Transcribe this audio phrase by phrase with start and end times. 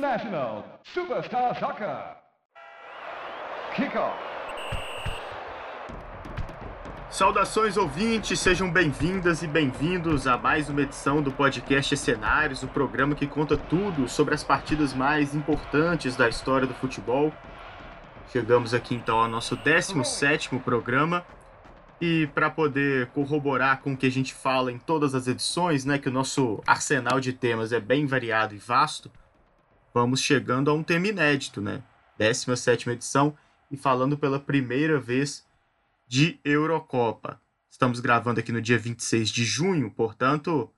[0.00, 2.16] International Superstar Soccer.
[3.76, 4.16] Kickoff.
[7.10, 13.14] Saudações ouvintes, sejam bem-vindas e bem-vindos a mais uma edição do podcast Cenários, o programa
[13.14, 17.30] que conta tudo sobre as partidas mais importantes da história do futebol.
[18.32, 21.26] Chegamos aqui então ao nosso 17º programa
[22.00, 25.98] e para poder corroborar com o que a gente fala em todas as edições, né,
[25.98, 29.10] que o nosso arsenal de temas é bem variado e vasto,
[29.92, 31.82] vamos chegando a um tema inédito, né?
[32.18, 33.36] 17ª edição
[33.70, 35.46] e falando pela primeira vez
[36.06, 37.40] de Eurocopa.
[37.70, 40.72] Estamos gravando aqui no dia 26 de junho, portanto,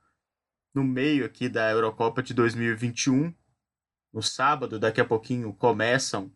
[0.75, 3.35] no meio aqui da Eurocopa de 2021.
[4.13, 6.31] No sábado, daqui a pouquinho, começam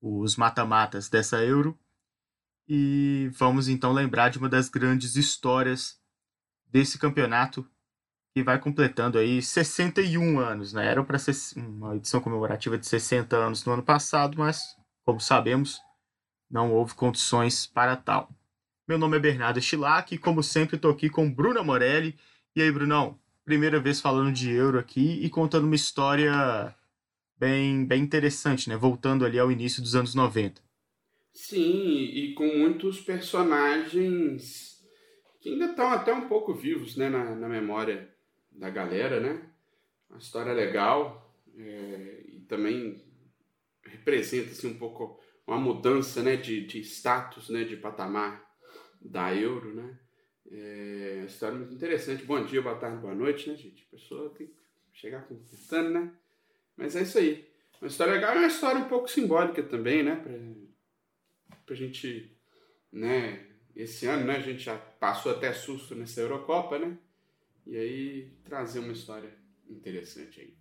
[0.00, 1.78] os mata-matas dessa Euro.
[2.66, 6.00] E vamos então lembrar de uma das grandes histórias
[6.66, 7.68] desse campeonato
[8.38, 10.86] que vai completando aí 61 anos, né?
[10.86, 15.80] Era para ser uma edição comemorativa de 60 anos no ano passado, mas como sabemos,
[16.48, 18.30] não houve condições para tal.
[18.86, 22.16] Meu nome é Bernardo Stilac e como sempre estou aqui com Bruna Morelli.
[22.54, 23.18] E aí, Brunão?
[23.44, 26.72] Primeira vez falando de Euro aqui e contando uma história
[27.36, 28.76] bem, bem interessante, né?
[28.76, 30.62] Voltando ali ao início dos anos 90.
[31.32, 34.78] Sim, e com muitos personagens
[35.40, 38.16] que ainda estão até um pouco vivos né, na, na memória
[38.58, 39.40] da galera, né?
[40.10, 43.02] Uma história legal é, e também
[43.84, 48.44] representa assim, um pouco uma mudança né, de, de status, né, de patamar
[49.00, 49.98] da Euro, né?
[50.50, 52.24] É história muito interessante.
[52.24, 53.86] Bom dia, boa tarde, boa noite, né, gente?
[53.86, 54.54] A pessoa tem que
[54.92, 56.12] chegar contando, né?
[56.76, 57.48] Mas é isso aí.
[57.80, 60.16] Uma história legal é uma história um pouco simbólica também, né?
[60.16, 62.36] Pra, pra gente,
[62.90, 63.46] né?
[63.76, 64.36] Esse ano, né?
[64.36, 66.98] A gente já passou até susto nessa Eurocopa, né?
[67.68, 69.30] E aí trazer uma história
[69.68, 70.56] interessante aí.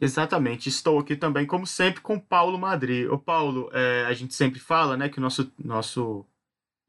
[0.00, 3.08] Exatamente, estou aqui também, como sempre, com Paulo Madri.
[3.08, 6.24] O Paulo, é, a gente sempre fala né, que o nosso, nosso,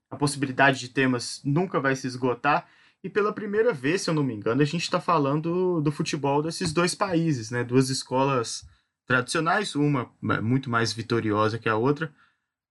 [0.07, 2.69] a possibilidade de temas nunca vai se esgotar,
[3.03, 6.43] e pela primeira vez, se eu não me engano, a gente está falando do futebol
[6.43, 7.63] desses dois países, né?
[7.63, 8.67] Duas escolas
[9.05, 12.13] tradicionais, uma muito mais vitoriosa que a outra,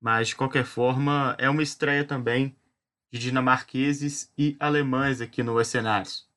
[0.01, 2.55] mas de qualquer forma é uma estreia também
[3.19, 6.29] de dinamarqueses e alemães aqui no Cenários.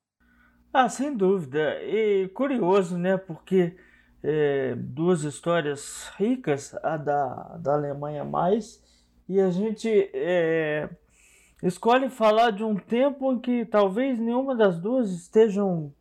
[0.73, 1.81] Ah, sem dúvida.
[1.83, 3.17] E curioso, né?
[3.17, 3.75] Porque
[4.23, 8.83] é, duas histórias ricas, a da, da Alemanha mais,
[9.27, 10.89] e a gente é,
[11.63, 15.93] escolhe falar de um tempo em que talvez nenhuma das duas estejam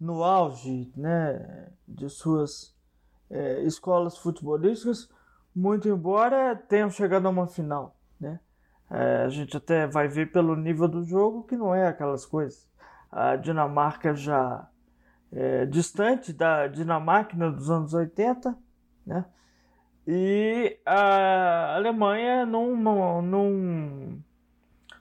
[0.00, 2.74] no auge né, de suas
[3.30, 5.08] é, escolas futebolísticas,
[5.54, 7.96] muito embora tenham chegado a uma final.
[8.18, 8.40] Né?
[8.90, 12.68] É, a gente até vai ver pelo nível do jogo que não é aquelas coisas.
[13.10, 14.68] A Dinamarca já
[15.32, 18.56] é, distante da Dinamarca dos anos 80,
[19.06, 19.24] né?
[20.06, 22.76] e a Alemanha num,
[23.22, 24.20] num,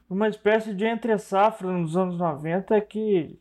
[0.09, 3.39] uma espécie de entre-safra nos anos 90 que,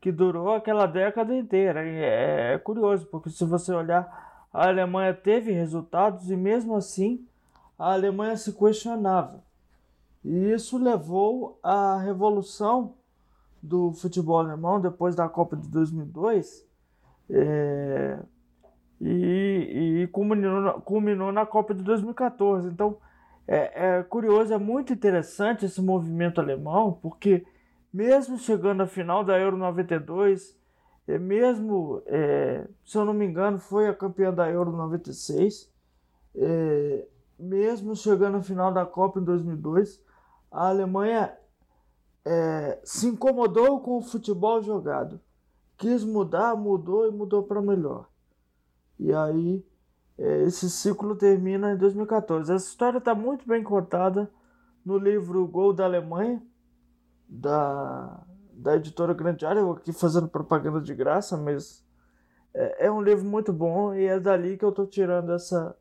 [0.00, 1.82] que durou aquela década inteira.
[1.84, 7.26] E é, é curioso, porque se você olhar, a Alemanha teve resultados e mesmo assim
[7.78, 9.42] a Alemanha se questionava.
[10.24, 12.94] E isso levou à revolução
[13.62, 16.66] do futebol alemão depois da Copa de 2002
[17.30, 18.18] é,
[19.00, 22.68] e, e culminou, culminou na Copa de 2014.
[22.68, 22.98] Então,
[23.46, 27.44] é, é curioso, é muito interessante esse movimento alemão, porque
[27.92, 30.56] mesmo chegando à final da Euro 92,
[31.06, 35.70] é mesmo, é, se eu não me engano, foi a campeã da Euro 96,
[36.36, 37.06] é,
[37.38, 40.02] mesmo chegando à final da Copa em 2002,
[40.52, 41.36] a Alemanha
[42.24, 45.20] é, se incomodou com o futebol jogado,
[45.78, 48.08] quis mudar, mudou e mudou para melhor.
[48.98, 49.64] E aí
[50.18, 52.52] é, esse ciclo termina em 2014.
[52.52, 54.30] Essa história está muito bem contada
[54.84, 56.42] no livro Gol da Alemanha,
[57.28, 58.22] da,
[58.52, 59.60] da editora Grande Área.
[59.60, 61.84] Eu aqui fazendo propaganda de graça, mas
[62.54, 65.76] é, é um livro muito bom e é dali que eu estou tirando essa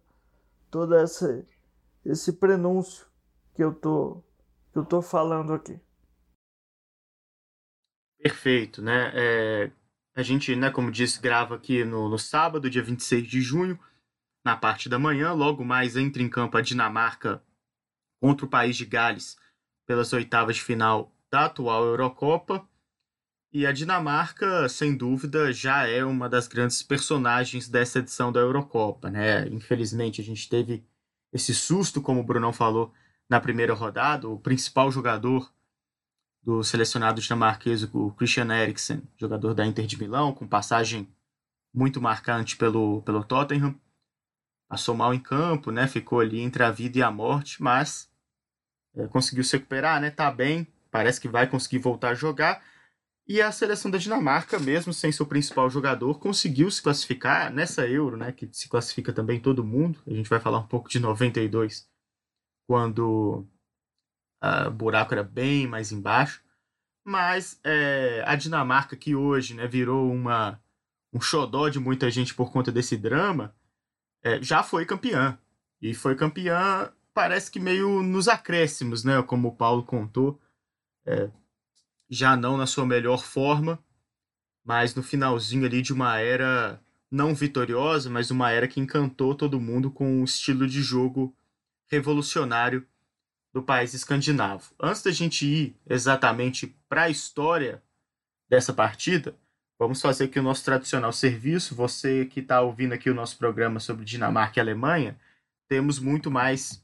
[0.69, 1.45] toda essa
[2.05, 3.05] esse prenúncio
[3.53, 4.23] que eu tô
[4.71, 5.79] que eu tô falando aqui.
[8.17, 9.11] Perfeito, né?
[9.13, 9.71] É,
[10.15, 13.79] a gente, né, como disse, grava aqui no, no sábado, dia 26 de junho
[14.43, 15.33] na parte da manhã.
[15.33, 17.43] Logo mais entra em campo a Dinamarca
[18.21, 19.37] contra o país de Gales
[19.85, 22.67] pelas oitavas de final da atual Eurocopa.
[23.53, 29.09] E a Dinamarca, sem dúvida, já é uma das grandes personagens dessa edição da Eurocopa.
[29.09, 29.47] Né?
[29.49, 30.85] Infelizmente, a gente teve
[31.33, 32.93] esse susto, como o Brunão falou,
[33.31, 34.27] na primeira rodada.
[34.27, 35.49] O principal jogador
[36.43, 41.07] do selecionado dinamarquês, o Christian Eriksen, jogador da Inter de Milão, com passagem
[41.73, 43.73] muito marcante pelo, pelo Tottenham.
[44.67, 45.87] Passou mal em campo, né?
[45.87, 48.11] Ficou ali entre a vida e a morte, mas
[48.93, 50.09] é, conseguiu se recuperar, né?
[50.09, 52.61] Tá bem, parece que vai conseguir voltar a jogar.
[53.25, 58.17] E a seleção da Dinamarca, mesmo sem seu principal jogador, conseguiu se classificar nessa Euro,
[58.17, 58.33] né?
[58.33, 60.01] Que se classifica também todo mundo.
[60.05, 61.89] A gente vai falar um pouco de 92,
[62.71, 63.45] quando
[64.41, 66.41] uh, o buraco era bem mais embaixo.
[67.03, 70.57] Mas é, a Dinamarca, que hoje né, virou uma,
[71.11, 73.53] um xodó de muita gente por conta desse drama,
[74.23, 75.37] é, já foi campeã.
[75.81, 79.21] E foi campeã, parece que meio nos acréscimos, né?
[79.21, 80.39] Como o Paulo contou.
[81.05, 81.29] É,
[82.09, 83.83] já não na sua melhor forma,
[84.63, 86.81] mas no finalzinho ali de uma era
[87.11, 91.35] não vitoriosa, mas uma era que encantou todo mundo com um estilo de jogo
[91.91, 92.87] revolucionário
[93.53, 94.73] do país escandinavo.
[94.79, 97.83] Antes da gente ir exatamente para a história
[98.49, 99.35] dessa partida,
[99.77, 101.75] vamos fazer aqui o nosso tradicional serviço.
[101.75, 105.19] Você que está ouvindo aqui o nosso programa sobre Dinamarca e Alemanha,
[105.67, 106.81] temos muito mais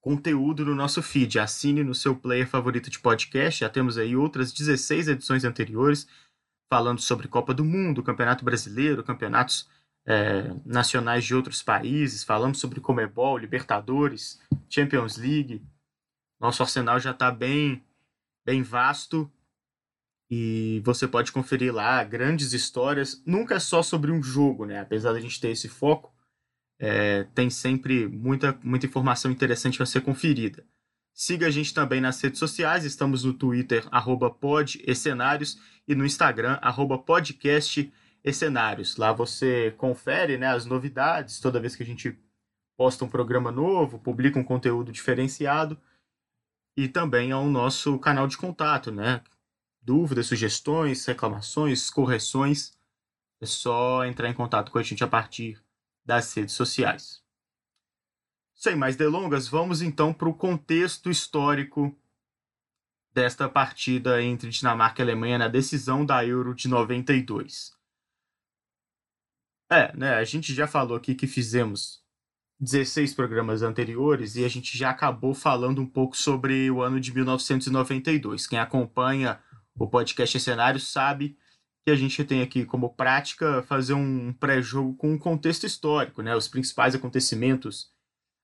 [0.00, 1.40] conteúdo no nosso feed.
[1.40, 3.60] Assine no seu player favorito de podcast.
[3.60, 6.06] Já temos aí outras 16 edições anteriores
[6.72, 9.68] falando sobre Copa do Mundo, Campeonato Brasileiro, campeonatos
[10.06, 12.24] é, nacionais de outros países.
[12.24, 15.62] Falamos sobre Comebol, Libertadores, Champions League.
[16.38, 17.84] Nosso arsenal já está bem,
[18.44, 19.30] bem vasto
[20.30, 23.20] e você pode conferir lá grandes histórias.
[23.26, 24.80] Nunca é só sobre um jogo, né?
[24.80, 26.14] Apesar da gente ter esse foco,
[26.78, 30.64] é, tem sempre muita, muita informação interessante para ser conferida.
[31.12, 34.34] Siga a gente também nas redes sociais, estamos no Twitter, arroba
[35.86, 36.96] e no Instagram, arroba
[38.98, 42.18] Lá você confere né, as novidades toda vez que a gente
[42.76, 45.78] posta um programa novo, publica um conteúdo diferenciado
[46.76, 49.22] e também ao nosso canal de contato, né?
[49.82, 52.72] Dúvidas, sugestões, reclamações, correções,
[53.40, 55.62] é só entrar em contato com a gente a partir
[56.04, 57.22] das redes sociais.
[58.54, 61.96] Sem mais delongas, vamos então para o contexto histórico
[63.12, 67.79] desta partida entre Dinamarca e Alemanha na decisão da Euro de 92.
[69.72, 72.02] É, né, a gente já falou aqui que fizemos
[72.58, 77.14] 16 programas anteriores e a gente já acabou falando um pouco sobre o ano de
[77.14, 78.48] 1992.
[78.48, 79.40] Quem acompanha
[79.78, 81.38] o podcast Cenário sabe
[81.84, 86.34] que a gente tem aqui como prática fazer um pré-jogo com um contexto histórico, né?
[86.34, 87.92] Os principais acontecimentos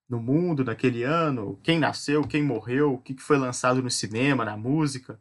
[0.09, 4.57] no mundo naquele ano, quem nasceu, quem morreu, o que foi lançado no cinema, na
[4.57, 5.21] música.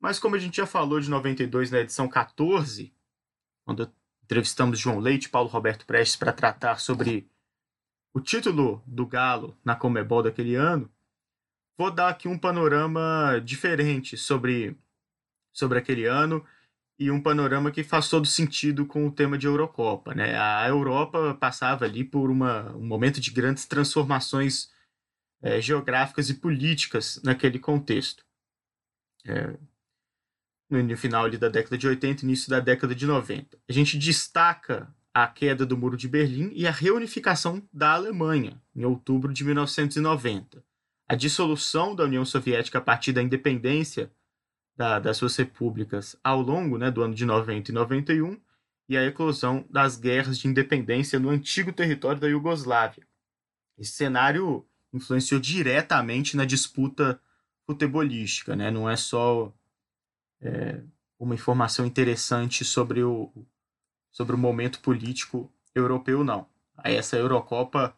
[0.00, 2.92] Mas como a gente já falou de 92 na edição 14,
[3.64, 3.90] quando
[4.26, 7.30] entrevistamos João Leite e Paulo Roberto Prestes para tratar sobre
[8.12, 10.90] o título do Galo na Comebol daquele ano,
[11.78, 14.76] vou dar aqui um panorama diferente sobre,
[15.52, 16.44] sobre aquele ano
[16.98, 20.14] e um panorama que faz todo sentido com o tema de Eurocopa.
[20.14, 20.36] Né?
[20.36, 24.72] A Europa passava ali por uma, um momento de grandes transformações
[25.40, 28.24] é, geográficas e políticas naquele contexto.
[29.24, 29.56] É,
[30.68, 33.58] no final ali da década de 80, início da década de 90.
[33.68, 38.84] A gente destaca a queda do Muro de Berlim e a reunificação da Alemanha, em
[38.84, 40.62] outubro de 1990.
[41.08, 44.12] A dissolução da União Soviética a partir da independência
[44.76, 48.38] da, das suas repúblicas ao longo né, do ano de 90 e 91
[48.88, 53.06] e a eclosão das guerras de independência no antigo território da Iugoslávia.
[53.78, 57.20] Esse cenário influenciou diretamente na disputa
[57.64, 58.70] futebolística, né?
[58.70, 59.52] não é só
[60.40, 60.82] é,
[61.18, 63.32] uma informação interessante sobre o,
[64.10, 66.48] sobre o momento político europeu, não.
[66.76, 67.96] Aí essa Eurocopa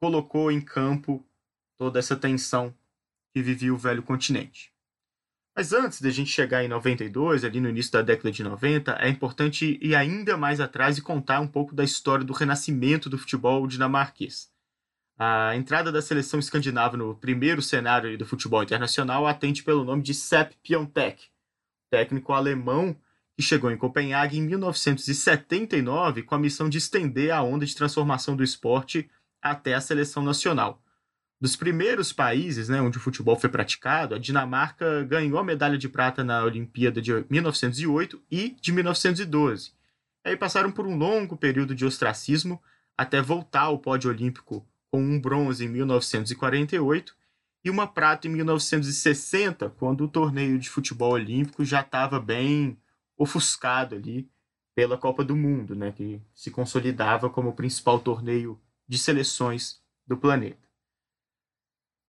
[0.00, 1.24] colocou em campo
[1.76, 2.74] toda essa tensão
[3.32, 4.72] que vivia o velho continente.
[5.56, 9.08] Mas antes da gente chegar em 92, ali no início da década de 90, é
[9.08, 13.66] importante ir ainda mais atrás e contar um pouco da história do renascimento do futebol
[13.66, 14.50] dinamarquês.
[15.18, 20.14] A entrada da seleção escandinava no primeiro cenário do futebol internacional atende pelo nome de
[20.14, 21.28] Sepp Piontek,
[21.90, 22.96] técnico alemão
[23.36, 28.34] que chegou em Copenhague em 1979 com a missão de estender a onda de transformação
[28.34, 29.08] do esporte
[29.40, 30.82] até a seleção nacional.
[31.40, 35.88] Dos primeiros países né, onde o futebol foi praticado, a Dinamarca ganhou a medalha de
[35.88, 39.70] prata na Olimpíada de 1908 e de 1912.
[40.24, 42.60] Aí passaram por um longo período de ostracismo
[42.96, 47.16] até voltar ao pódio olímpico com um bronze em 1948
[47.64, 52.78] e uma prata em 1960, quando o torneio de futebol olímpico já estava bem
[53.16, 54.30] ofuscado ali
[54.74, 60.16] pela Copa do Mundo, né, que se consolidava como o principal torneio de seleções do
[60.16, 60.68] planeta.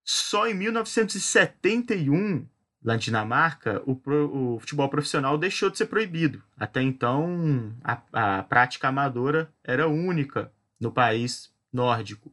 [0.06, 2.48] Só em 1971
[2.82, 6.42] na Dinamarca, o, pro, o, futebol profissional deixou de ser proibido.
[6.58, 12.32] Até então, a, a prática amadora era única no país nórdico.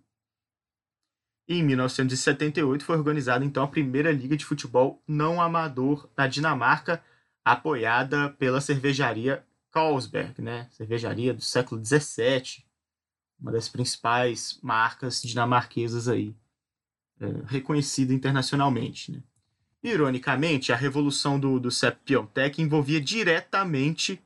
[1.49, 7.03] Em 1978 foi organizada então a primeira liga de futebol não amador na Dinamarca,
[7.45, 10.69] apoiada pela cervejaria Carlsberg, né?
[10.73, 12.65] cervejaria do século XVII,
[13.39, 16.35] uma das principais marcas dinamarquesas aí,
[17.21, 19.13] é, reconhecida internacionalmente.
[19.13, 19.23] Né?
[19.85, 21.69] Ironicamente, a revolução do, do
[22.05, 24.21] Piontek envolvia diretamente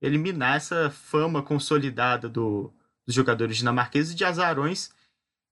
[0.00, 2.72] eliminar essa fama consolidada do,
[3.04, 4.90] dos jogadores dinamarqueses de azarões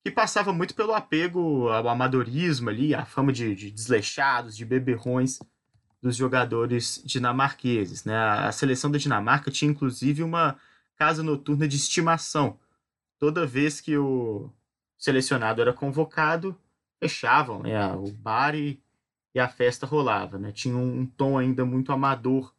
[0.04, 5.38] que passava muito pelo apego ao amadorismo ali, a fama de, de desleixados, de beberrões
[6.02, 8.04] dos jogadores dinamarqueses.
[8.04, 8.16] Né?
[8.16, 10.59] A seleção da Dinamarca tinha inclusive uma
[10.97, 12.59] casa noturna de estimação.
[13.18, 14.50] Toda vez que o
[14.99, 16.59] selecionado era convocado,
[16.99, 17.92] fechavam né?
[17.94, 18.82] o bar e,
[19.32, 20.37] e a festa rolava.
[20.37, 20.50] Né?
[20.50, 22.52] Tinha um, um tom ainda muito amador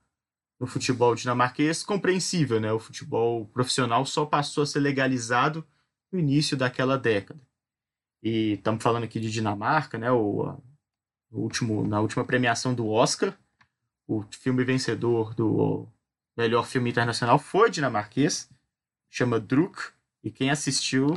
[0.57, 2.71] no futebol dinamarquês, compreensível, né?
[2.71, 5.65] O futebol profissional só passou a ser legalizado
[6.13, 7.41] no início daquela década.
[8.21, 10.11] E estamos falando aqui de Dinamarca, né?
[10.11, 10.55] O,
[11.31, 13.37] o, último, na última premiação do Oscar,
[14.07, 15.87] o filme vencedor do
[16.37, 18.49] melhor filme internacional foi dinamarquês,
[19.09, 19.91] chama Druk,
[20.23, 21.07] e quem assistiu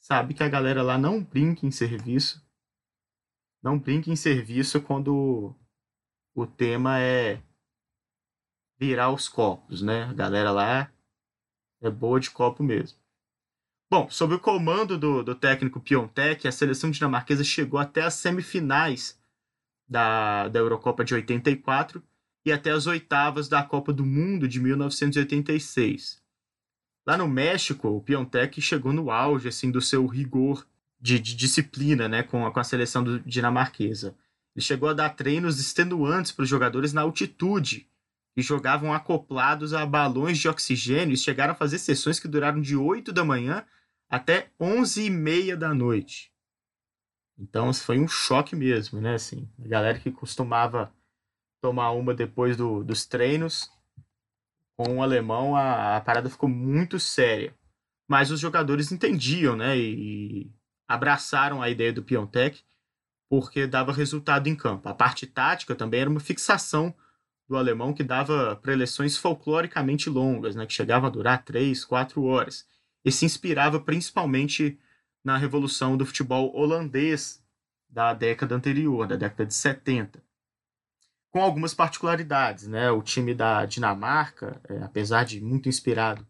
[0.00, 2.44] sabe que a galera lá não brinca em serviço.
[3.62, 5.54] Não brinca em serviço quando
[6.34, 7.42] o tema é
[8.78, 10.04] virar os copos, né?
[10.04, 10.90] A galera lá
[11.80, 12.98] é boa de copo mesmo.
[13.88, 19.16] Bom, sob o comando do, do técnico Piontek, a seleção dinamarquesa chegou até as semifinais
[19.88, 22.02] da, da Eurocopa de 84
[22.44, 26.20] e até as oitavas da Copa do Mundo de 1986.
[27.06, 30.66] Lá no México, o Piontek chegou no auge assim do seu rigor
[31.00, 34.16] de, de disciplina né, com, a, com a seleção do, dinamarquesa.
[34.56, 37.88] Ele chegou a dar treinos extenuantes para os jogadores na altitude
[38.36, 42.74] e jogavam acoplados a balões de oxigênio e chegaram a fazer sessões que duraram de
[42.74, 43.64] 8 da manhã
[44.08, 46.32] até 11 e meia da noite.
[47.38, 49.14] Então foi um choque mesmo, né?
[49.14, 50.92] Assim, a galera que costumava
[51.60, 53.70] tomar uma depois do, dos treinos,
[54.76, 57.54] com o alemão a, a, parada ficou muito séria.
[58.08, 59.76] Mas os jogadores entendiam, né?
[59.76, 60.52] E, e
[60.86, 62.62] abraçaram a ideia do Piontek
[63.28, 64.88] porque dava resultado em campo.
[64.88, 66.94] A parte tática também era uma fixação
[67.48, 72.66] do alemão que dava preleções folcloricamente longas, né, que chegavam a durar três, quatro horas.
[73.06, 74.76] E se inspirava principalmente
[75.24, 77.40] na revolução do futebol holandês
[77.88, 80.20] da década anterior, da década de 70.
[81.30, 82.90] Com algumas particularidades, né?
[82.90, 86.26] O time da Dinamarca, é, apesar de muito inspirado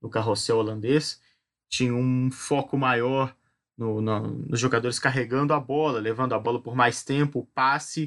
[0.00, 1.20] no carrossel holandês,
[1.68, 3.36] tinha um foco maior
[3.76, 8.06] no, no, nos jogadores carregando a bola, levando a bola por mais tempo, o passe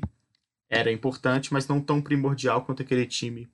[0.70, 3.52] era importante, mas não tão primordial quanto aquele time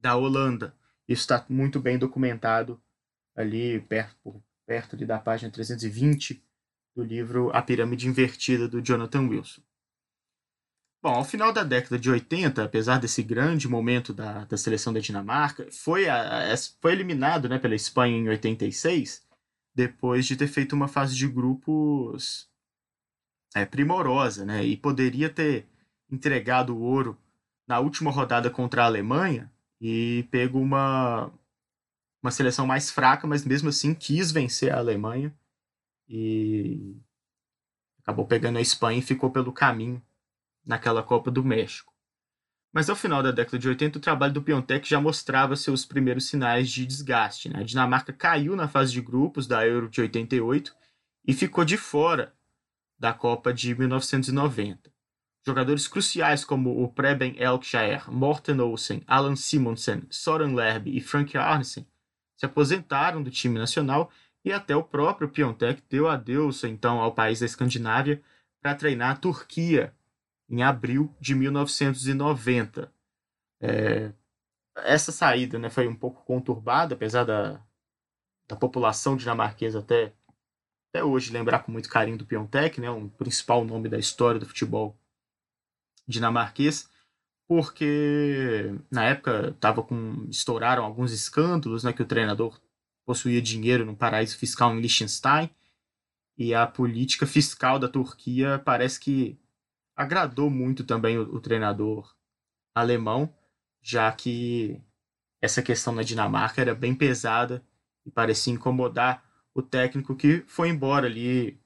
[0.00, 0.74] da Holanda.
[1.06, 2.80] Isso está muito bem documentado
[3.36, 6.42] ali perto, perto ali da página 320
[6.96, 9.60] do livro A Pirâmide Invertida, do Jonathan Wilson.
[11.02, 14.98] Bom, ao final da década de 80, apesar desse grande momento da, da seleção da
[14.98, 19.24] Dinamarca, foi, a, foi eliminado né, pela Espanha em 86,
[19.74, 22.48] depois de ter feito uma fase de grupos
[23.54, 25.68] é, primorosa, né, e poderia ter
[26.10, 27.16] entregado o ouro
[27.68, 31.30] na última rodada contra a Alemanha e pego uma,
[32.22, 35.34] uma seleção mais fraca, mas mesmo assim quis vencer a Alemanha
[36.08, 36.96] e
[38.02, 40.02] acabou pegando a Espanha e ficou pelo caminho
[40.64, 41.92] naquela Copa do México.
[42.72, 46.28] Mas ao final da década de 80, o trabalho do Piontek já mostrava seus primeiros
[46.28, 47.48] sinais de desgaste.
[47.48, 47.60] Né?
[47.60, 50.74] A Dinamarca caiu na fase de grupos da Euro de 88
[51.26, 52.34] e ficou de fora
[52.98, 54.92] da Copa de 1990.
[55.46, 61.86] Jogadores cruciais como o Preben Elkshire, Morten Olsen, Alan Simonsen, Soren Lerby e Frank Arnesen
[62.36, 64.10] se aposentaram do time nacional
[64.44, 68.22] e até o próprio Piontek deu adeus então ao país da Escandinávia
[68.60, 69.94] para treinar a Turquia
[70.48, 72.92] em abril de 1990.
[73.60, 74.12] É,
[74.76, 77.60] essa saída né, foi um pouco conturbada, apesar da,
[78.46, 80.12] da população dinamarquesa até,
[80.90, 84.46] até hoje lembrar com muito carinho do Piontek, né, um principal nome da história do
[84.46, 84.96] futebol
[86.06, 86.88] dinamarquês,
[87.48, 92.60] porque na época tava com estouraram alguns escândalos, né, que o treinador
[93.04, 95.50] possuía dinheiro no paraíso fiscal em Liechtenstein
[96.36, 99.38] e a política fiscal da Turquia parece que
[99.94, 102.14] agradou muito também o, o treinador
[102.74, 103.32] alemão,
[103.80, 104.82] já que
[105.40, 107.64] essa questão na Dinamarca era bem pesada
[108.04, 109.24] e parecia incomodar
[109.54, 111.58] o técnico que foi embora ali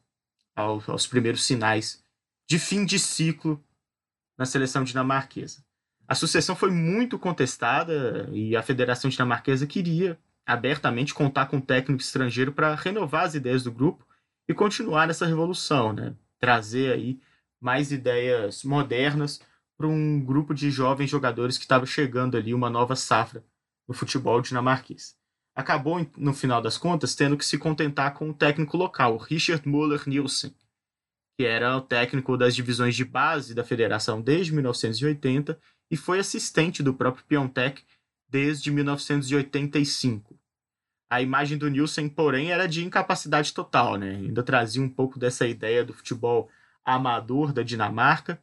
[0.54, 2.04] aos, aos primeiros sinais
[2.49, 3.64] de fim de ciclo
[4.38, 5.64] na seleção dinamarquesa.
[6.11, 12.02] A sucessão foi muito contestada e a Federação Dinamarquesa queria abertamente contar com um técnico
[12.02, 14.05] estrangeiro para renovar as ideias do grupo
[14.49, 16.17] e continuar essa revolução, né?
[16.40, 17.21] trazer aí
[17.61, 19.40] mais ideias modernas
[19.79, 23.45] para um grupo de jovens jogadores que estava chegando ali uma nova safra
[23.87, 25.17] no futebol dinamarquês.
[25.55, 30.09] Acabou, no final das contas, tendo que se contentar com o técnico local, Richard Müller
[30.09, 30.57] Nielsen,
[31.38, 35.57] que era o técnico das divisões de base da federação desde 1980
[35.90, 37.82] e foi assistente do próprio Piontek
[38.28, 40.38] desde 1985.
[41.11, 44.11] A imagem do Nielsen, porém, era de incapacidade total, né?
[44.11, 46.49] Ainda trazia um pouco dessa ideia do futebol
[46.85, 48.40] amador da Dinamarca.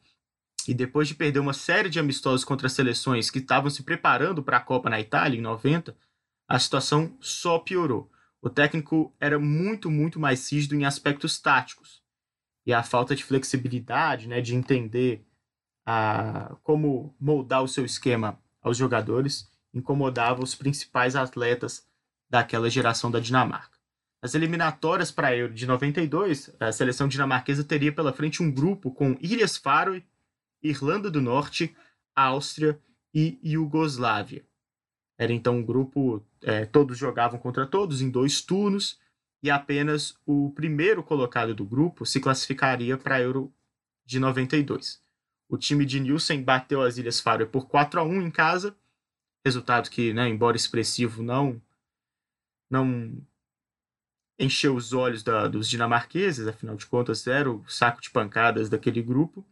[0.68, 4.58] E depois de perder uma série de amistosos contra seleções que estavam se preparando para
[4.58, 5.96] a Copa na Itália em 90,
[6.46, 8.12] a situação só piorou.
[8.42, 12.02] O técnico era muito, muito mais rígido em aspectos táticos.
[12.66, 15.26] E a falta de flexibilidade, né, de entender
[15.90, 21.88] a, como moldar o seu esquema aos jogadores, incomodava os principais atletas
[22.30, 23.78] daquela geração da Dinamarca.
[24.22, 28.92] Nas eliminatórias para a Euro de 92, a seleção dinamarquesa teria pela frente um grupo
[28.92, 30.04] com Ilhas Faroe,
[30.62, 31.74] Irlanda do Norte,
[32.14, 32.78] Áustria
[33.14, 34.46] e Iugoslávia.
[35.18, 39.00] Era então um grupo, é, todos jogavam contra todos em dois turnos,
[39.42, 43.54] e apenas o primeiro colocado do grupo se classificaria para a Euro
[44.06, 45.07] de 92.
[45.50, 48.76] O time de Nielsen bateu as Ilhas Faroe por 4 a 1 em casa,
[49.46, 51.62] resultado que, né, embora expressivo, não
[52.70, 53.26] não
[54.38, 59.02] encheu os olhos da, dos dinamarqueses, afinal de contas era o saco de pancadas daquele
[59.02, 59.46] grupo.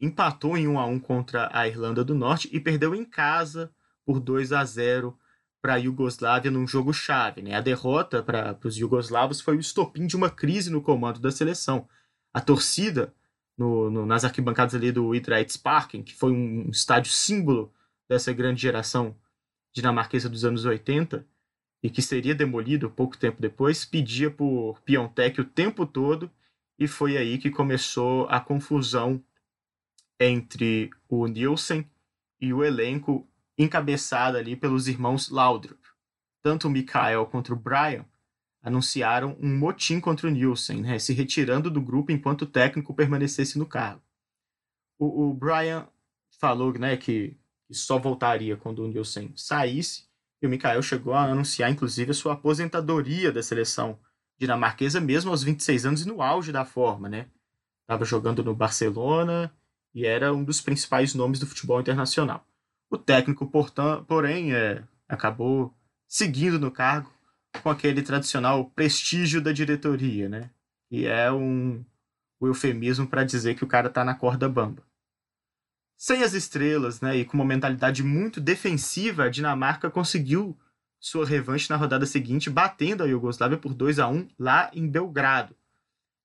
[0.00, 3.72] Empatou em 1 a 1 contra a Irlanda do Norte e perdeu em casa
[4.04, 5.18] por 2 a 0
[5.60, 7.42] para a Iugoslávia num jogo chave.
[7.42, 7.54] Né?
[7.54, 11.88] A derrota para os iugoslavos foi o estopim de uma crise no comando da seleção.
[12.32, 13.14] A torcida
[13.58, 17.74] no, no, nas arquibancadas ali do Idrettsparken, que foi um estádio símbolo
[18.08, 19.16] dessa grande geração
[19.74, 21.26] dinamarquesa dos anos 80,
[21.82, 26.30] e que seria demolido pouco tempo depois, pedia por Piontek o tempo todo,
[26.78, 29.22] e foi aí que começou a confusão
[30.20, 31.88] entre o Nielsen
[32.40, 35.80] e o elenco encabeçado ali pelos irmãos Laudrup.
[36.42, 38.04] Tanto o Mikael quanto o Brian
[38.62, 43.58] anunciaram um motim contra o Nielsen, né, se retirando do grupo enquanto o técnico permanecesse
[43.58, 44.02] no cargo.
[44.98, 45.88] O, o Brian
[46.40, 50.08] falou né, que, que só voltaria quando o Nielsen saísse,
[50.40, 53.98] e o Mikael chegou a anunciar, inclusive, a sua aposentadoria da seleção
[54.38, 57.26] dinamarquesa, mesmo aos 26 anos e no auge da forma, né?
[57.82, 59.52] Estava jogando no Barcelona
[59.92, 62.46] e era um dos principais nomes do futebol internacional.
[62.88, 63.50] O técnico,
[64.06, 65.74] porém, é, acabou
[66.06, 67.10] seguindo no cargo
[67.62, 70.50] com aquele tradicional prestígio da diretoria, né?
[70.90, 71.84] E é um,
[72.40, 74.82] um eufemismo para dizer que o cara está na corda bamba.
[75.96, 80.56] Sem as estrelas, né, e com uma mentalidade muito defensiva, a Dinamarca conseguiu
[81.00, 85.56] sua revanche na rodada seguinte, batendo a Iugoslávia por 2 a 1 lá em Belgrado.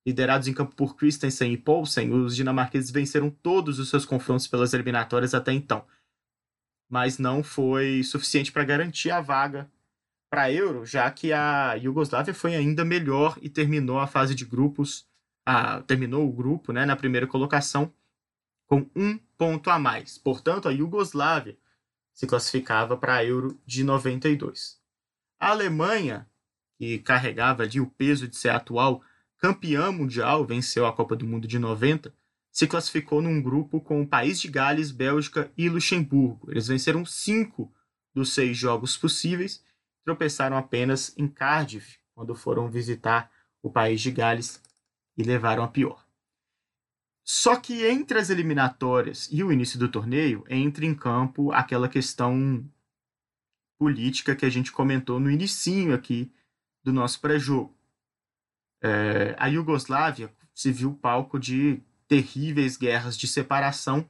[0.06, 4.74] Liderados em campo por Christensen e Poulsen, os dinamarqueses venceram todos os seus confrontos pelas
[4.74, 5.86] eliminatórias até então.
[6.90, 9.72] Mas não foi suficiente para garantir a vaga
[10.34, 15.08] para Euro, já que a Iugoslávia foi ainda melhor e terminou a fase de grupos,
[15.46, 17.94] a, terminou o grupo né, na primeira colocação
[18.66, 20.18] com um ponto a mais.
[20.18, 21.56] Portanto, a Iugoslávia
[22.16, 24.82] se classificava para a Euro de 92.
[25.40, 26.28] A Alemanha,
[26.80, 29.04] que carregava ali o peso de ser atual
[29.38, 32.12] campeã mundial, venceu a Copa do Mundo de 90,
[32.52, 36.50] se classificou num grupo com o País de Gales, Bélgica e Luxemburgo.
[36.50, 37.72] Eles venceram cinco
[38.16, 39.64] dos seis jogos possíveis,
[40.04, 44.62] tropeçaram apenas em Cardiff, quando foram visitar o País de Gales
[45.18, 46.06] e levaram a pior.
[47.24, 52.70] Só que entre as eliminatórias e o início do torneio, entra em campo aquela questão
[53.80, 56.32] política que a gente comentou no inicinho aqui
[56.84, 57.74] do nosso pré-jogo.
[58.82, 64.08] É, a Iugoslávia se viu palco de terríveis guerras de separação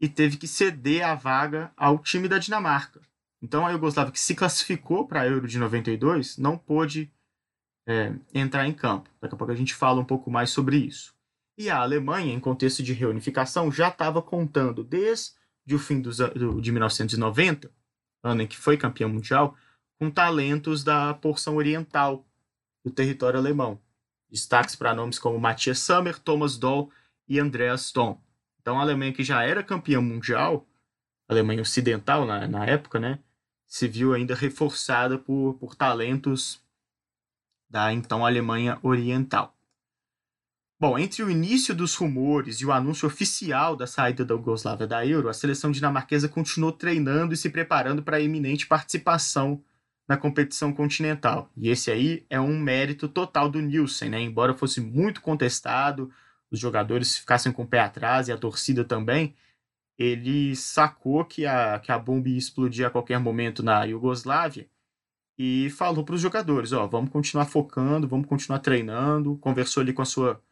[0.00, 3.00] e teve que ceder a vaga ao time da Dinamarca.
[3.42, 7.12] Então a Iugoslávia, que se classificou para a Euro de 92, não pôde
[7.86, 9.10] é, entrar em campo.
[9.20, 11.12] Daqui a pouco a gente fala um pouco mais sobre isso.
[11.58, 15.34] E a Alemanha, em contexto de reunificação, já estava contando desde
[15.74, 17.70] o fim dos, do, de 1990,
[18.22, 19.56] ano em que foi campeão mundial,
[19.98, 22.24] com talentos da porção oriental
[22.84, 23.80] do território alemão.
[24.30, 26.90] Destaques para nomes como Matthias Sammer, Thomas Doll
[27.28, 28.18] e Andreas Stone.
[28.60, 30.66] Então a Alemanha, que já era campeã mundial,
[31.28, 33.18] Alemanha ocidental na, na época, né,
[33.72, 36.60] se viu ainda reforçada por, por talentos
[37.70, 39.56] da então Alemanha Oriental.
[40.78, 45.06] Bom, entre o início dos rumores e o anúncio oficial da saída da Yugoslávia da
[45.06, 49.64] Euro, a seleção dinamarquesa continuou treinando e se preparando para a iminente participação
[50.06, 51.50] na competição continental.
[51.56, 54.20] E esse aí é um mérito total do Nielsen, né?
[54.20, 56.12] Embora fosse muito contestado,
[56.50, 59.34] os jogadores ficassem com o pé atrás e a torcida também,
[60.02, 64.68] ele sacou que a, que a bomba ia explodir a qualquer momento na Iugoslávia
[65.38, 70.02] e falou para os jogadores, ó, vamos continuar focando, vamos continuar treinando, conversou ali com
[70.02, 70.42] a sua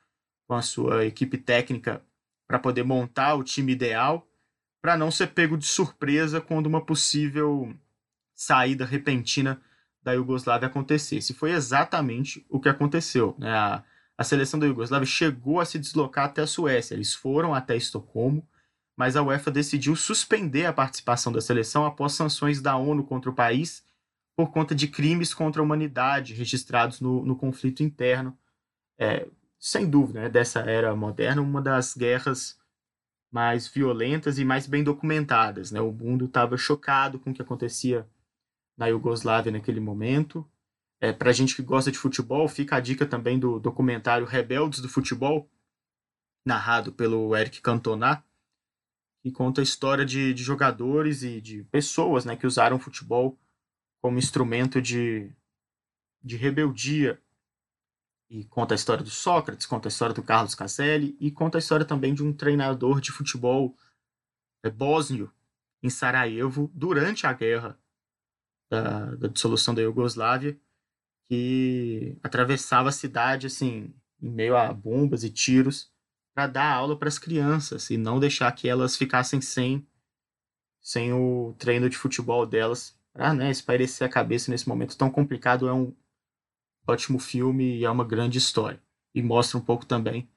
[0.46, 2.02] com a sua equipe técnica
[2.46, 4.26] para poder montar o time ideal,
[4.82, 7.72] para não ser pego de surpresa quando uma possível
[8.34, 9.60] saída repentina
[10.02, 11.34] da Iugoslávia acontecesse.
[11.34, 13.36] Foi exatamente o que aconteceu.
[13.38, 13.52] Né?
[13.52, 13.84] A,
[14.18, 16.94] a seleção da Iugoslávia chegou a se deslocar até a Suécia.
[16.94, 18.44] Eles foram até Estocolmo,
[19.00, 23.34] mas a UEFA decidiu suspender a participação da seleção após sanções da ONU contra o
[23.34, 23.82] país
[24.36, 28.36] por conta de crimes contra a humanidade registrados no, no conflito interno.
[28.98, 29.26] É,
[29.58, 32.58] sem dúvida, né, dessa era moderna, uma das guerras
[33.32, 35.70] mais violentas e mais bem documentadas.
[35.70, 35.80] Né?
[35.80, 38.06] O mundo estava chocado com o que acontecia
[38.76, 40.46] na Iugoslávia naquele momento.
[41.00, 44.90] É, Para gente que gosta de futebol, fica a dica também do documentário Rebeldes do
[44.90, 45.48] Futebol,
[46.44, 48.22] narrado pelo Eric Cantona,
[49.22, 53.38] que conta a história de, de jogadores e de pessoas né, que usaram o futebol
[54.00, 55.30] como instrumento de,
[56.22, 57.20] de rebeldia.
[58.30, 61.60] E conta a história do Sócrates, conta a história do Carlos Caselli e conta a
[61.60, 63.76] história também de um treinador de futebol
[64.62, 65.32] é, bósnio
[65.82, 67.78] em Sarajevo durante a guerra
[68.70, 70.58] da, da dissolução da Iugoslávia
[71.28, 75.89] que atravessava a cidade assim em meio a bombas e tiros
[76.34, 79.86] para dar aula para as crianças e não deixar que elas ficassem sem
[80.80, 85.68] sem o treino de futebol delas para né, espairecer a cabeça nesse momento tão complicado
[85.68, 85.94] é um
[86.86, 88.80] ótimo filme e é uma grande história.
[89.14, 90.28] E mostra um pouco também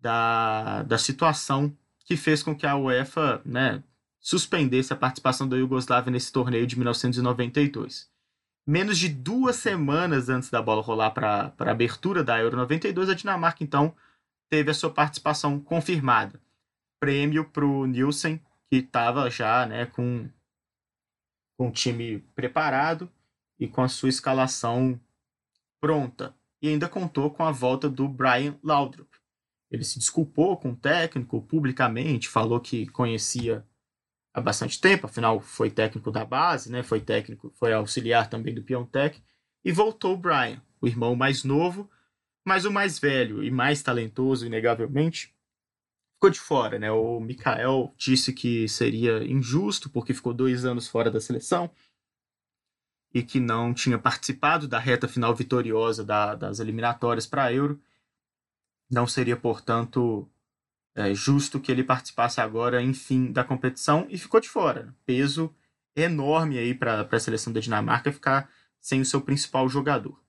[0.00, 3.82] da, da situação que fez com que a UEFA né,
[4.18, 8.10] suspendesse a participação da Iugoslávia nesse torneio de 1992.
[8.66, 13.14] Menos de duas semanas antes da bola rolar para a abertura da Euro 92, a
[13.14, 13.94] Dinamarca então
[14.52, 16.38] teve a sua participação confirmada.
[17.00, 18.38] Prêmio para o Nielsen,
[18.68, 20.28] que estava já né, com,
[21.56, 23.10] com o time preparado
[23.58, 25.00] e com a sua escalação
[25.80, 29.08] pronta e ainda contou com a volta do Brian Laudrup.
[29.70, 33.66] Ele se desculpou com o técnico publicamente, falou que conhecia
[34.34, 36.82] há bastante tempo, afinal foi técnico da base, né?
[36.82, 39.24] Foi técnico, foi auxiliar também do Piontech
[39.64, 41.90] e voltou o Brian, o irmão mais novo,
[42.44, 45.34] mas o mais velho e mais talentoso, inegavelmente,
[46.14, 46.90] ficou de fora, né?
[46.90, 51.70] O Mikael disse que seria injusto porque ficou dois anos fora da seleção
[53.12, 57.80] e que não tinha participado da reta final vitoriosa da, das eliminatórias para a Euro.
[58.90, 60.30] Não seria, portanto,
[60.94, 64.94] é, justo que ele participasse agora, enfim, da competição e ficou de fora.
[65.04, 65.54] Peso
[65.96, 68.50] enorme aí para a seleção da Dinamarca ficar
[68.80, 70.21] sem o seu principal jogador.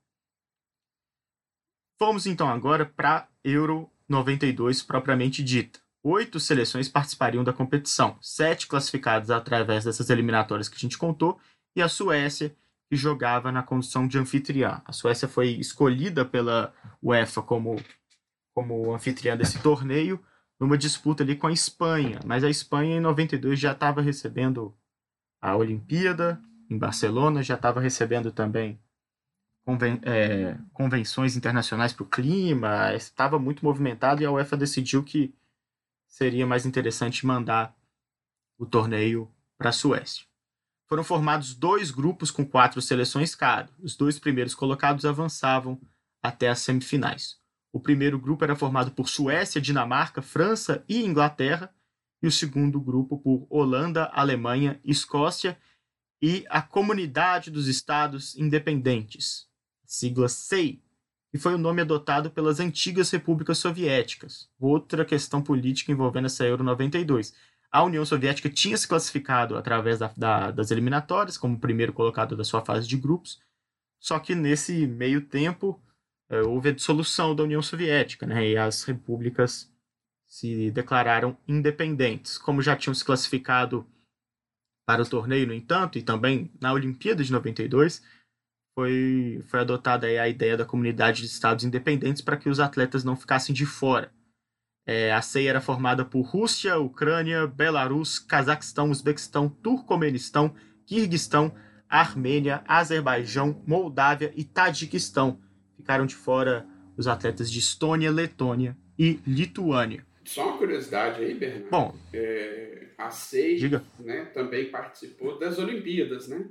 [1.99, 5.79] Vamos então agora para Euro 92 propriamente dita.
[6.03, 11.39] Oito seleções participariam da competição, sete classificadas através dessas eliminatórias que a gente contou,
[11.75, 12.55] e a Suécia,
[12.89, 14.81] que jogava na condição de anfitriã.
[14.85, 17.81] A Suécia foi escolhida pela UEFA como,
[18.53, 20.23] como anfitriã desse torneio,
[20.59, 22.19] numa disputa ali com a Espanha.
[22.25, 24.75] Mas a Espanha, em 92, já estava recebendo
[25.41, 28.79] a Olimpíada em Barcelona, já estava recebendo também
[29.65, 35.33] conven é, convenções internacionais para o clima, estava muito movimentado e a UEFA decidiu que
[36.07, 37.75] seria mais interessante mandar
[38.57, 40.25] o torneio para a Suécia
[40.93, 43.67] foram formados dois grupos com quatro seleções cada.
[43.79, 45.81] Os dois primeiros colocados avançavam
[46.21, 47.39] até as semifinais.
[47.71, 51.73] O primeiro grupo era formado por Suécia, Dinamarca, França e Inglaterra,
[52.21, 55.57] e o segundo grupo por Holanda, Alemanha, Escócia
[56.21, 59.47] e a Comunidade dos Estados Independentes,
[59.93, 60.81] sigla SEI,
[61.31, 64.49] que foi o nome adotado pelas antigas repúblicas soviéticas.
[64.59, 67.33] Outra questão política envolvendo essa Euro 92
[67.73, 72.43] a União Soviética tinha se classificado através da, da, das eliminatórias, como primeiro colocado da
[72.43, 73.41] sua fase de grupos,
[73.99, 75.81] só que nesse meio tempo
[76.29, 79.73] é, houve a dissolução da União Soviética, né, e as repúblicas
[80.27, 82.37] se declararam independentes.
[82.37, 83.87] Como já tinham se classificado
[84.85, 88.03] para o torneio, no entanto, e também na Olimpíada de 92,
[88.75, 93.15] foi, foi adotada a ideia da comunidade de estados independentes para que os atletas não
[93.15, 94.11] ficassem de fora.
[94.85, 100.53] É, a CEI era formada por Rússia, Ucrânia, Belarus, Cazaquistão, Uzbequistão, Turcomenistão,
[100.85, 101.53] Quirguistão,
[101.87, 105.39] Armênia, Azerbaijão, Moldávia e Tadiquistão.
[105.77, 106.65] Ficaram de fora
[106.97, 110.05] os atletas de Estônia, Letônia e Lituânia.
[110.25, 111.69] Só uma curiosidade aí, Bernardo.
[111.69, 113.09] Bom, é, a
[113.57, 113.83] diga.
[113.99, 116.45] Né, também participou das Olimpíadas, né?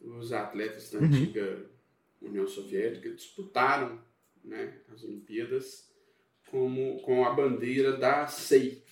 [0.00, 1.06] Os atletas da Uhum.
[1.06, 1.70] antiga
[2.20, 4.00] União Soviética disputaram
[4.44, 5.90] né, as Olimpíadas
[6.50, 8.82] como, com a bandeira da SEI.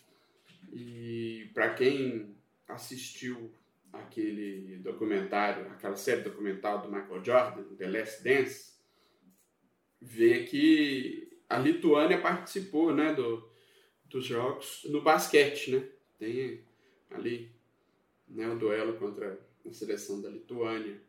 [0.72, 3.50] E para quem assistiu
[3.92, 8.72] aquele documentário, aquela série documental do Michael Jordan, The Last Dance,
[10.00, 13.48] vê que a Lituânia participou né, do,
[14.04, 15.88] dos jogos no basquete, né?
[16.18, 16.62] Tem
[17.10, 17.50] ali
[18.28, 21.00] né, o duelo contra a seleção da Lituânia.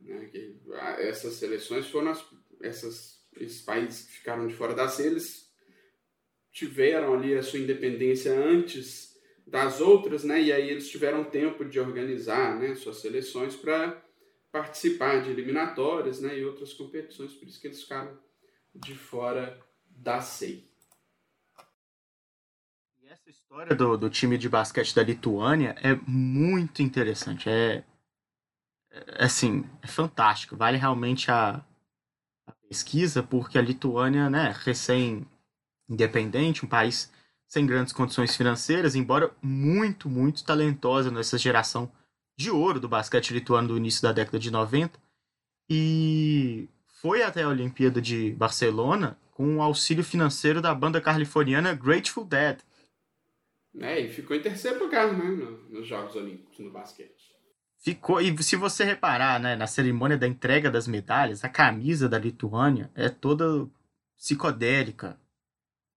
[0.00, 2.24] Né, que, ah, essas seleções foram as,
[2.62, 5.50] essas, esses países que ficaram de fora das eles
[6.50, 10.40] tiveram ali a sua independência antes das outras, né?
[10.40, 14.02] E aí eles tiveram tempo de organizar, né, suas seleções para
[14.50, 18.18] participar de eliminatórias, né, e outras competições, por isso que eles ficaram
[18.74, 20.69] de fora da SEI.
[23.30, 27.48] Essa história do, do time de basquete da Lituânia é muito interessante.
[27.48, 27.84] É,
[28.90, 30.56] é assim, é fantástico.
[30.56, 31.64] Vale realmente a,
[32.44, 37.12] a pesquisa, porque a Lituânia, né, recém-independente, um país
[37.46, 41.88] sem grandes condições financeiras, embora muito, muito talentosa nessa geração
[42.36, 44.98] de ouro do basquete lituano do início da década de 90.
[45.68, 46.68] E
[47.00, 52.58] foi até a Olimpíada de Barcelona com o auxílio financeiro da banda californiana Grateful Dead.
[53.78, 57.30] É, e ficou em terceiro lugar, né, no- nos Jogos Olímpicos no basquete.
[57.78, 62.18] Ficou, e se você reparar, né, na cerimônia da entrega das medalhas, a camisa da
[62.18, 63.66] Lituânia é toda
[64.16, 65.18] psicodélica,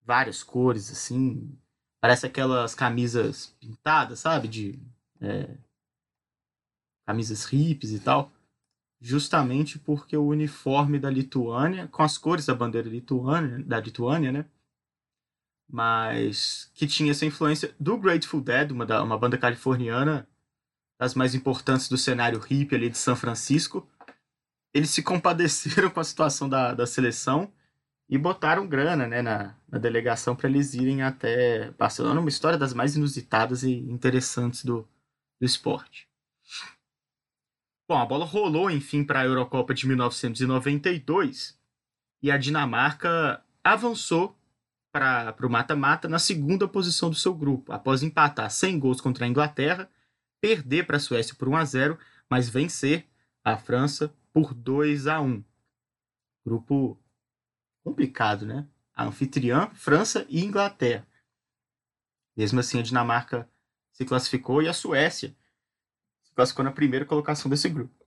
[0.06, 1.58] várias cores, assim,
[2.00, 4.80] parece aquelas camisas pintadas, sabe, de
[5.20, 5.58] é,
[7.06, 8.32] camisas hippies e tal,
[9.02, 14.46] justamente porque o uniforme da Lituânia, com as cores da bandeira lituânia, da Lituânia, né,
[15.74, 20.30] mas que tinha essa influência do Grateful Dead, uma, da, uma banda californiana
[21.00, 23.90] das mais importantes do cenário hippie ali de São Francisco,
[24.72, 27.52] eles se compadeceram com a situação da, da seleção
[28.08, 32.20] e botaram grana né, na, na delegação para eles irem até Barcelona.
[32.20, 34.88] Uma história das mais inusitadas e interessantes do,
[35.42, 36.08] do esporte.
[37.90, 41.58] Bom, a bola rolou, enfim, para a Eurocopa de 1992
[42.22, 44.38] e a Dinamarca avançou
[44.94, 49.28] para o mata-mata na segunda posição do seu grupo, após empatar 100 gols contra a
[49.28, 49.90] Inglaterra
[50.40, 53.10] perder para a Suécia por 1 a 0, mas vencer
[53.44, 55.44] a França por 2 a 1.
[56.46, 57.02] Grupo
[57.84, 58.68] complicado, né?
[58.94, 61.08] A anfitriã, França e Inglaterra.
[62.36, 63.50] Mesmo assim, a Dinamarca
[63.94, 65.36] se classificou e a Suécia
[66.24, 68.06] se classificou na primeira colocação desse grupo,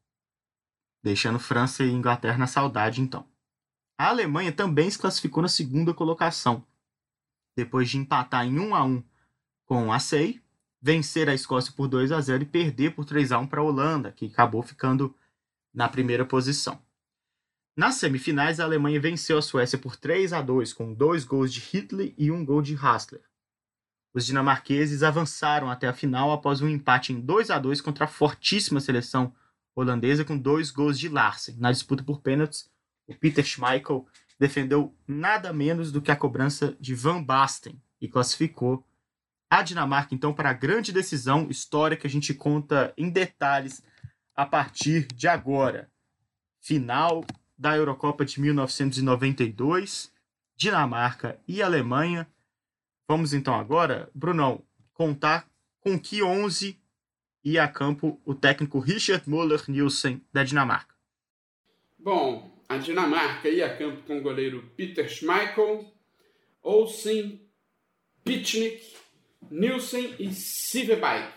[1.03, 3.27] deixando França e Inglaterra na saudade, então.
[3.99, 6.67] A Alemanha também se classificou na segunda colocação,
[7.57, 9.03] depois de empatar em 1 a 1
[9.65, 10.41] com a SEI,
[10.81, 13.65] vencer a Escócia por 2 a 0 e perder por 3 a 1 para a
[13.65, 15.15] Holanda, que acabou ficando
[15.75, 16.81] na primeira posição.
[17.77, 21.61] Nas semifinais, a Alemanha venceu a Suécia por 3 a 2 com dois gols de
[21.61, 23.23] Hitler e um gol de Hassler.
[24.15, 28.09] Os dinamarqueses avançaram até a final após um empate em 2 a 2 contra a
[28.09, 29.35] fortíssima seleção
[29.75, 31.57] holandesa com dois gols de Larsen.
[31.59, 32.71] Na disputa por pênaltis,
[33.07, 34.07] o Peter Schmeichel
[34.39, 38.85] defendeu nada menos do que a cobrança de Van Basten e classificou
[39.49, 43.83] a Dinamarca, então, para a grande decisão histórica que a gente conta em detalhes
[44.35, 45.91] a partir de agora.
[46.61, 47.25] Final
[47.57, 50.13] da Eurocopa de 1992,
[50.57, 52.27] Dinamarca e Alemanha.
[53.09, 55.49] Vamos então agora, Brunão, contar
[55.81, 56.79] com que 11
[57.45, 60.95] ia a campo o técnico Richard Müller Nielsen da Dinamarca.
[61.97, 65.91] Bom, a Dinamarca ia a campo com o goleiro Peter Schmeichel,
[66.63, 67.41] Olsen,
[68.25, 68.83] Pichnik,
[69.51, 71.33] Nielsen e Sivebeck.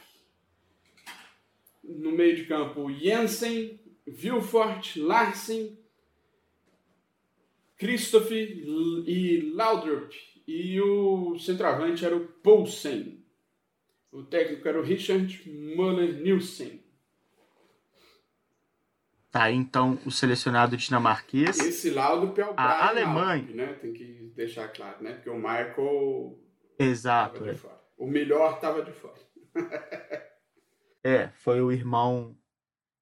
[1.83, 5.77] No meio de campo, Jensen, Vilfort, Larsen,
[7.77, 10.13] Christoph e Laudrup.
[10.47, 13.23] E o centroavante era o Poulsen.
[14.11, 16.83] O técnico era o Richard Müller Nielsen.
[19.31, 21.59] Tá aí então o selecionado dinamarquês.
[21.59, 23.43] Esse Laudrup é o A Alemanha.
[23.43, 23.73] Laudrup, né?
[23.73, 25.13] Tem que deixar claro, né?
[25.13, 26.39] Porque o Michael
[26.79, 27.45] Exato.
[27.45, 27.55] É.
[27.97, 29.19] O melhor estava de fora.
[31.01, 32.35] É, foi o irmão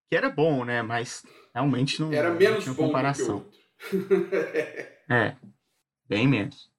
[0.08, 0.84] que era bom, né?
[0.84, 3.36] Mas realmente não, Era não menos tinha bom do que comparação.
[3.38, 3.60] outro.
[5.10, 5.36] É,
[6.08, 6.70] bem menos.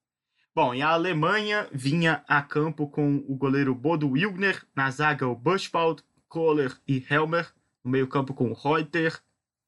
[0.54, 5.34] Bom, e a Alemanha vinha a campo com o goleiro Bodo Wilgner, na zaga o
[5.34, 9.18] Buschwald, Kohler e Helmer, no meio campo com Reuter,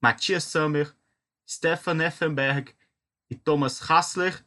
[0.01, 0.95] Matthias Sammer,
[1.49, 2.73] Stefan Effenberg
[3.31, 4.45] e Thomas Hassler.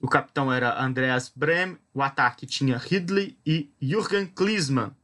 [0.00, 1.78] O capitão era Andreas Brem.
[1.92, 4.94] O ataque tinha Ridley e Jürgen Klinsmann,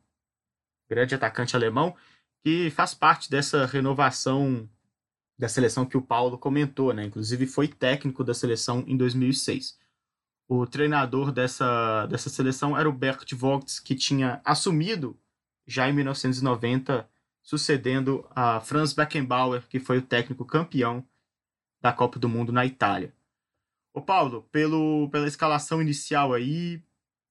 [0.88, 1.96] grande atacante alemão,
[2.44, 4.68] que faz parte dessa renovação
[5.38, 7.04] da seleção que o Paulo comentou, né?
[7.04, 9.78] Inclusive foi técnico da seleção em 2006.
[10.46, 15.18] O treinador dessa, dessa seleção era o Bert Vogts, que tinha assumido
[15.66, 17.08] já em 1990,
[17.42, 21.04] sucedendo a Franz Beckenbauer, que foi o técnico campeão
[21.80, 23.12] da Copa do Mundo na Itália.
[23.92, 26.82] Ô Paulo, pelo, pela escalação inicial aí,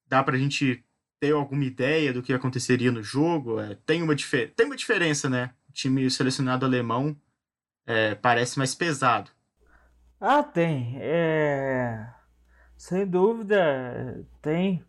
[0.08, 0.84] dá pra gente
[1.20, 3.60] ter alguma ideia do que aconteceria no jogo?
[3.60, 5.54] É, tem, uma tem uma diferença, né?
[5.70, 7.16] O time selecionado alemão
[7.86, 9.32] é, parece mais pesado.
[10.20, 10.98] Ah, tem.
[11.00, 12.14] É...
[12.76, 14.84] Sem dúvida, tem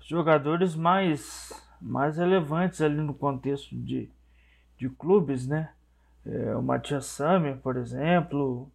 [0.00, 4.10] jogadores mais, mais relevantes ali no contexto de,
[4.84, 5.70] de clubes, né?
[6.26, 8.70] É, o Matias Sammer, por exemplo,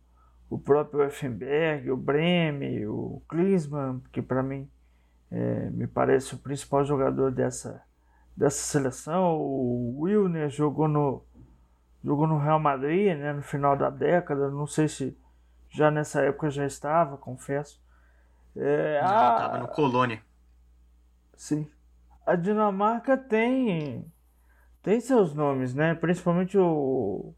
[0.49, 4.67] o próprio Effenberg, o Breme, o Klinsmann, que para mim
[5.31, 7.83] é, me parece o principal jogador dessa,
[8.35, 9.37] dessa seleção.
[9.39, 11.23] O Wilner jogou no,
[12.03, 15.17] jogou no Real Madrid né, no final da década, não sei se
[15.69, 17.79] já nessa época já estava, confesso.
[18.55, 20.21] É, não, estava no Colônia.
[21.35, 21.69] Sim.
[22.25, 24.11] A Dinamarca tem
[24.81, 25.95] tem seus nomes, né?
[25.95, 27.33] Principalmente o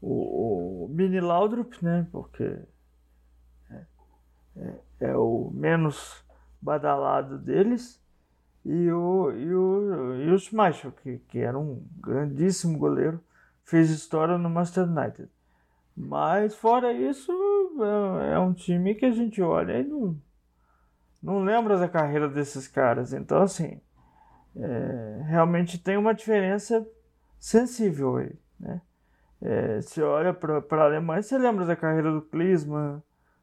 [0.00, 2.06] o, o Mini Laudrup, né?
[2.12, 2.58] Porque
[3.70, 3.84] é,
[4.56, 6.24] é, é, o menos
[6.60, 8.00] badalado deles.
[8.64, 13.22] E o, e o, e o Schmeichel, que, que era um grandíssimo goleiro,
[13.64, 15.28] fez história no Master United.
[15.96, 17.32] Mas fora isso,
[18.20, 20.16] é, é um time que a gente olha e não,
[21.22, 23.12] não lembra da carreira desses caras.
[23.12, 23.80] Então, assim,
[24.58, 26.86] é, realmente tem uma diferença
[27.38, 28.80] sensível aí, né?
[29.40, 33.00] É, você olha para a Alemanha, você lembra da carreira do Klinsmann,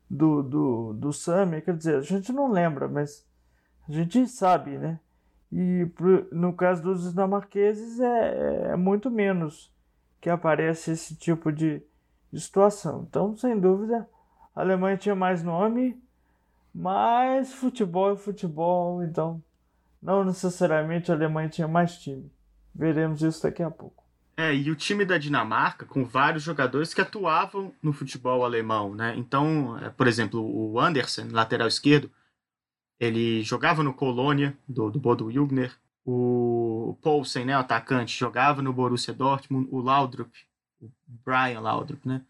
[0.10, 3.25] do, do, do Sami, quer dizer, a gente não lembra, mas
[3.88, 4.99] a gente sabe, né?
[5.51, 9.73] E pro, no caso dos dinamarqueses é, é, muito menos
[10.19, 11.82] que aparece esse tipo de,
[12.32, 13.06] de situação.
[13.08, 14.08] Então, sem dúvida,
[14.54, 15.97] a Alemanha tinha mais nome,
[16.73, 19.41] mas futebol é futebol, então
[20.06, 22.32] não necessariamente a Alemanha tinha mais time.
[22.74, 24.04] Veremos isso daqui a pouco.
[24.38, 29.15] É, e o time da Dinamarca, com vários jogadores que atuavam no futebol alemão, né?
[29.18, 32.12] Então, é, por exemplo, o Andersen, lateral esquerdo,
[33.00, 35.76] ele jogava no Colônia, do, do Bodo Jugner.
[36.06, 39.68] O Poulsen, né, o atacante, jogava no Borussia Dortmund.
[39.72, 40.32] O Laudrup,
[40.80, 42.22] o Brian Laudrup, né,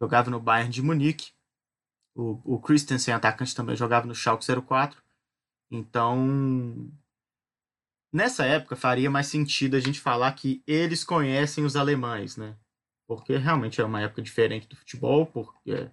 [0.00, 1.32] jogava no Bayern de Munique.
[2.14, 5.02] O, o Christensen, atacante, também jogava no Schalke 04.
[5.70, 6.90] Então,
[8.12, 12.56] Nessa época faria mais sentido a gente falar que eles conhecem os alemães, né?
[13.06, 15.88] Porque realmente é uma época diferente do futebol, porque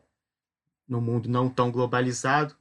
[0.87, 2.55] no mundo não tão globalizado,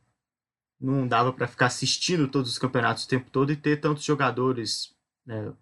[0.79, 4.95] não dava para ficar assistindo todos os campeonatos o tempo todo e ter tantos jogadores
[5.25, 5.53] né,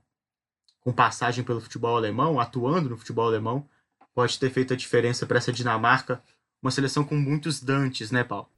[0.81, 3.69] com passagem pelo futebol alemão, atuando no futebol alemão,
[4.13, 6.23] pode ter feito a diferença para essa Dinamarca,
[6.61, 8.49] uma seleção com muitos dantes, né, Paulo?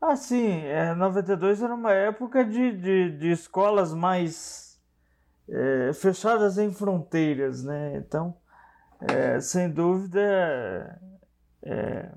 [0.00, 0.62] Ah, sim.
[0.64, 4.71] É, 92 era uma época de, de, de escolas mais
[5.48, 7.96] é, fechadas em fronteiras, né?
[7.96, 8.34] Então,
[9.00, 11.00] é, sem dúvida,
[11.62, 12.08] é,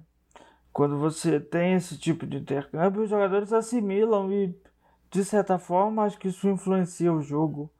[0.72, 4.56] quando você tem esse tipo de intercâmbio, os jogadores assimilam e,
[5.10, 7.72] de certa forma, acho que isso influencia o jogo.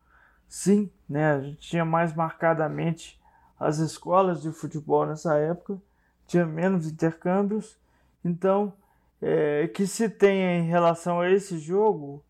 [0.48, 1.34] Sim, né?
[1.34, 3.20] A gente tinha mais marcadamente
[3.60, 5.82] as escolas de futebol nessa época,
[6.28, 7.78] tinha menos intercâmbios,
[8.24, 8.74] então,
[9.22, 12.25] é, que se tem em relação a esse jogo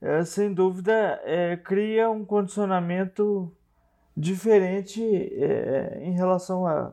[0.00, 3.52] é, sem dúvida, é, cria um condicionamento
[4.16, 6.92] diferente é, em relação à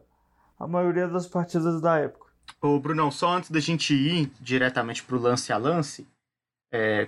[0.59, 2.27] a, a maioria das partidas da época.
[2.61, 6.07] Ô, Brunão, só antes da gente ir diretamente para o lance a lance,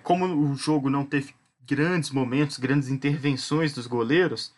[0.04, 1.34] como o jogo não teve
[1.66, 4.54] grandes momentos, grandes intervenções dos goleiros,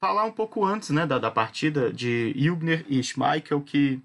[0.00, 4.00] falar um pouco antes né, da, da partida de Jugner e Schmeichel, que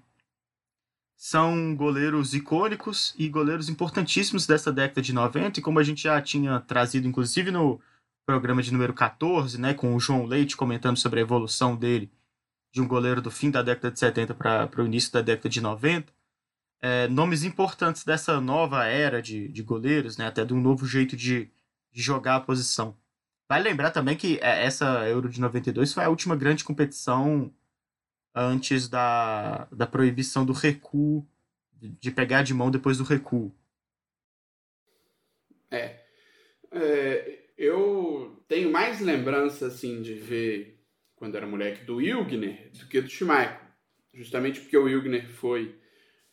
[1.22, 6.20] são goleiros icônicos e goleiros importantíssimos dessa década de 90, e como a gente já
[6.20, 7.80] tinha trazido, inclusive, no
[8.26, 12.10] programa de número 14, né, com o João Leite comentando sobre a evolução dele,
[12.74, 15.60] de um goleiro do fim da década de 70 para o início da década de
[15.60, 16.12] 90,
[16.80, 21.16] é, nomes importantes dessa nova era de, de goleiros, né, até de um novo jeito
[21.16, 21.48] de,
[21.92, 22.96] de jogar a posição.
[23.48, 27.54] Vale lembrar também que é, essa Euro de 92 foi a última grande competição
[28.34, 31.26] antes da, da proibição do recuo,
[31.80, 33.52] de pegar de mão depois do recuo.
[35.70, 36.00] É.
[36.70, 40.82] é eu tenho mais lembrança assim de ver
[41.14, 43.60] quando era moleque do Ilgner do que do Schmeichel.
[44.12, 45.78] Justamente porque o Ilgner foi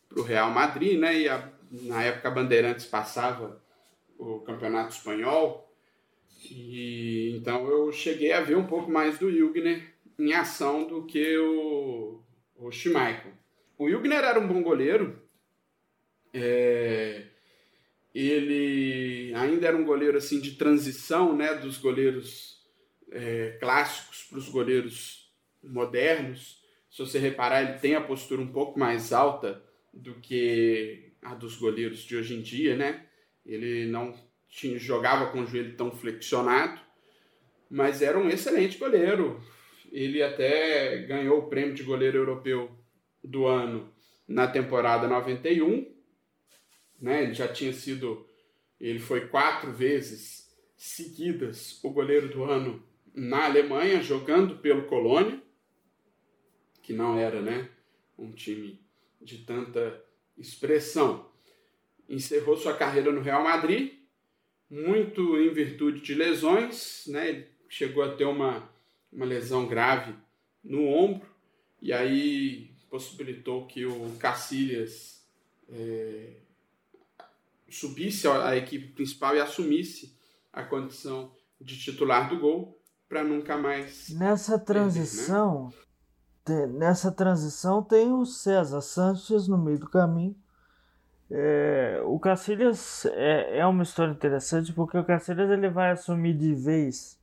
[0.08, 1.18] para o Real Madrid, né?
[1.18, 3.64] E a, na época a Bandeirantes passava
[4.18, 5.72] o Campeonato Espanhol.
[6.50, 11.38] E então eu cheguei a ver um pouco mais do Hilgner em ação do que
[11.38, 12.22] o,
[12.56, 13.32] o Schmeichel.
[13.78, 15.22] O Hilgner era um bom goleiro.
[16.34, 17.26] É,
[18.14, 22.60] ele ainda era um goleiro assim de transição, né, dos goleiros
[23.12, 25.32] é, clássicos para os goleiros
[25.64, 26.62] modernos.
[26.90, 29.64] Se você reparar, ele tem a postura um pouco mais alta
[29.94, 33.06] do que a dos goleiros de hoje em dia, né?
[33.46, 34.14] Ele não
[34.50, 36.82] tinha, jogava com o joelho tão flexionado,
[37.70, 39.42] mas era um excelente goleiro.
[39.92, 42.72] Ele até ganhou o prêmio de goleiro europeu
[43.24, 43.92] do ano
[44.28, 45.92] na temporada 91.
[47.02, 47.24] Né?
[47.24, 48.26] Ele já tinha sido.
[48.80, 52.82] Ele foi quatro vezes seguidas o goleiro do ano
[53.14, 55.42] na Alemanha, jogando pelo Colônia,
[56.82, 57.70] que não era né,
[58.18, 58.80] um time
[59.22, 60.02] de tanta
[60.38, 61.30] expressão.
[62.08, 63.94] Encerrou sua carreira no Real Madrid,
[64.70, 67.30] muito em virtude de lesões, né?
[67.30, 68.70] Ele chegou a ter uma,
[69.12, 70.16] uma lesão grave
[70.64, 71.28] no ombro,
[71.82, 75.24] e aí possibilitou que o Cacilhas
[75.70, 76.38] é,
[77.70, 80.18] subisse à equipe principal e assumisse
[80.52, 81.32] a condição
[81.62, 85.72] de titular do gol para nunca mais nessa transição
[86.46, 86.80] perder, né?
[86.80, 90.36] nessa transição tem o César Sanches no meio do caminho
[91.30, 96.56] é, o Cacilhas é, é uma história interessante porque o Cacilhas ele vai assumir de
[96.56, 97.19] vez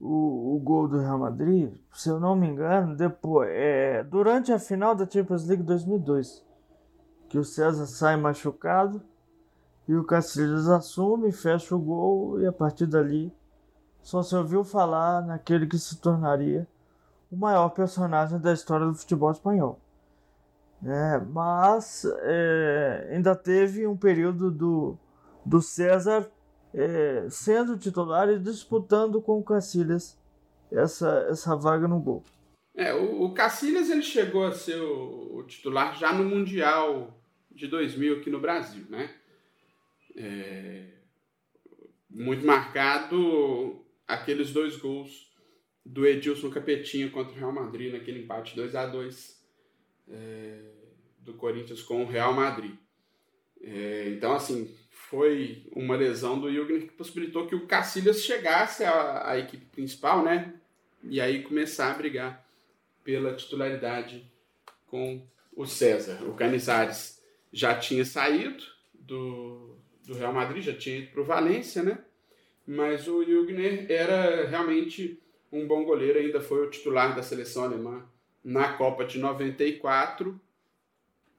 [0.00, 4.58] o, o gol do Real Madrid, se eu não me engano, depois, é, durante a
[4.58, 6.44] final da Champions League 2002,
[7.28, 9.02] que o César sai machucado
[9.86, 13.32] e o Cacilhas assume, fecha o gol e a partir dali
[14.02, 16.66] só se ouviu falar naquele que se tornaria
[17.30, 19.78] o maior personagem da história do futebol espanhol.
[20.82, 24.98] É, mas é, ainda teve um período do,
[25.44, 26.30] do César
[26.74, 30.18] é, sendo titular e disputando com o Cacilhas
[30.70, 32.24] essa, essa vaga no gol.
[32.74, 37.66] É, o, o Cacilhas ele chegou a ser o, o, titular já no Mundial de
[37.66, 39.14] 2000 aqui no Brasil, né?
[40.16, 40.86] É,
[42.08, 45.30] muito marcado aqueles dois gols
[45.84, 49.40] do Edilson Capetinha contra o Real Madrid naquele empate 2 a 2
[50.08, 50.62] é,
[51.18, 52.74] do Corinthians com o Real Madrid.
[53.60, 54.74] É, então, assim,
[55.10, 60.22] foi uma lesão do Jürgen que possibilitou que o Cacilhas chegasse à, à, equipe principal,
[60.22, 60.54] né?
[61.02, 62.46] E aí começar a brigar
[63.02, 64.24] pela titularidade
[64.86, 65.20] com
[65.56, 66.22] o César.
[66.28, 67.20] O Canizares
[67.52, 68.62] já tinha saído
[68.94, 69.74] do,
[70.06, 71.98] do Real Madrid, já tinha ido para o Valência, né?
[72.64, 78.06] Mas o Jürgen era realmente um bom goleiro, ainda foi o titular da seleção alemã
[78.44, 80.40] na Copa de 94.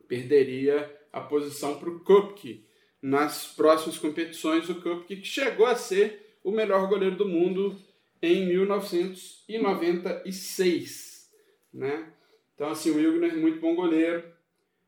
[0.09, 2.65] Perderia a posição para o Kupke,
[3.01, 7.75] nas próximas competições, o Kupke que chegou a ser o melhor goleiro do mundo
[8.21, 11.27] em 1996,
[11.73, 12.05] né?
[12.53, 14.23] Então, assim, o Wilgner é muito bom goleiro,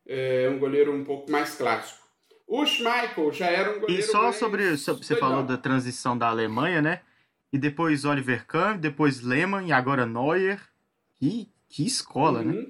[0.06, 2.04] é um goleiro um pouco mais clássico.
[2.46, 6.28] O Schmeichel já era um goleiro E só sobre, sobre você falou da transição da
[6.28, 7.02] Alemanha, né?
[7.52, 10.62] E depois Oliver Kahn, depois Lehmann e agora Neuer.
[11.16, 12.54] Que, que escola, né?
[12.54, 12.62] uhum.
[12.62, 12.68] né?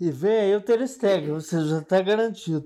[0.00, 2.64] E vem aí o Ter Stegen, você já está garantido.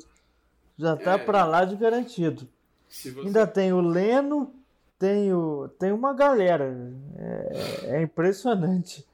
[0.78, 1.18] Já tá é.
[1.18, 2.48] para lá de garantido.
[2.88, 3.08] Você...
[3.20, 4.52] Ainda tem o Leno,
[4.98, 6.92] tem, o, tem uma galera.
[7.16, 9.04] É, é impressionante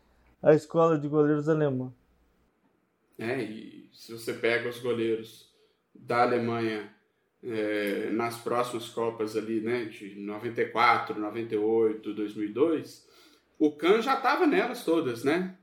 [0.42, 1.92] a escola de goleiros alemã.
[3.18, 5.50] É, e se você pega os goleiros
[5.94, 6.90] da Alemanha
[7.42, 13.06] é, nas próximas Copas ali, né, de 94, 98, 2002,
[13.58, 15.56] o Kahn já estava nelas todas, né?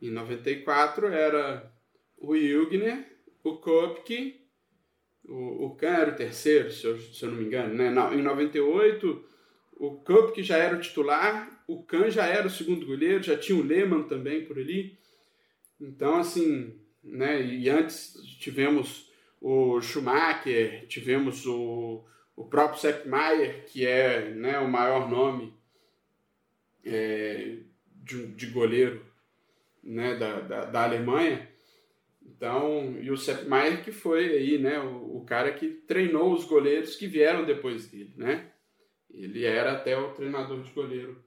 [0.00, 1.70] Em 94 era
[2.16, 3.04] o Jürgner,
[3.42, 4.39] o Kopke
[5.24, 7.74] o, o Kahn era o terceiro, se eu, se eu não me engano.
[7.74, 7.90] Né?
[7.90, 9.24] Não, em 98,
[9.72, 13.36] o Cup, que já era o titular, o Kahn já era o segundo goleiro, já
[13.36, 14.98] tinha o Lehmann também por ali.
[15.80, 17.42] Então, assim, né?
[17.42, 19.10] E antes tivemos
[19.40, 22.04] o Schumacher, tivemos o,
[22.36, 25.54] o próprio Sepp Maier, que é né, o maior nome
[26.84, 27.58] é,
[28.02, 29.04] de, de goleiro
[29.82, 31.48] né, da, da, da Alemanha.
[32.40, 36.42] Então, e o Sepp Maier que foi aí, né, o, o, cara que treinou os
[36.44, 38.50] goleiros que vieram depois dele, né?
[39.10, 41.22] Ele era até o treinador de goleiro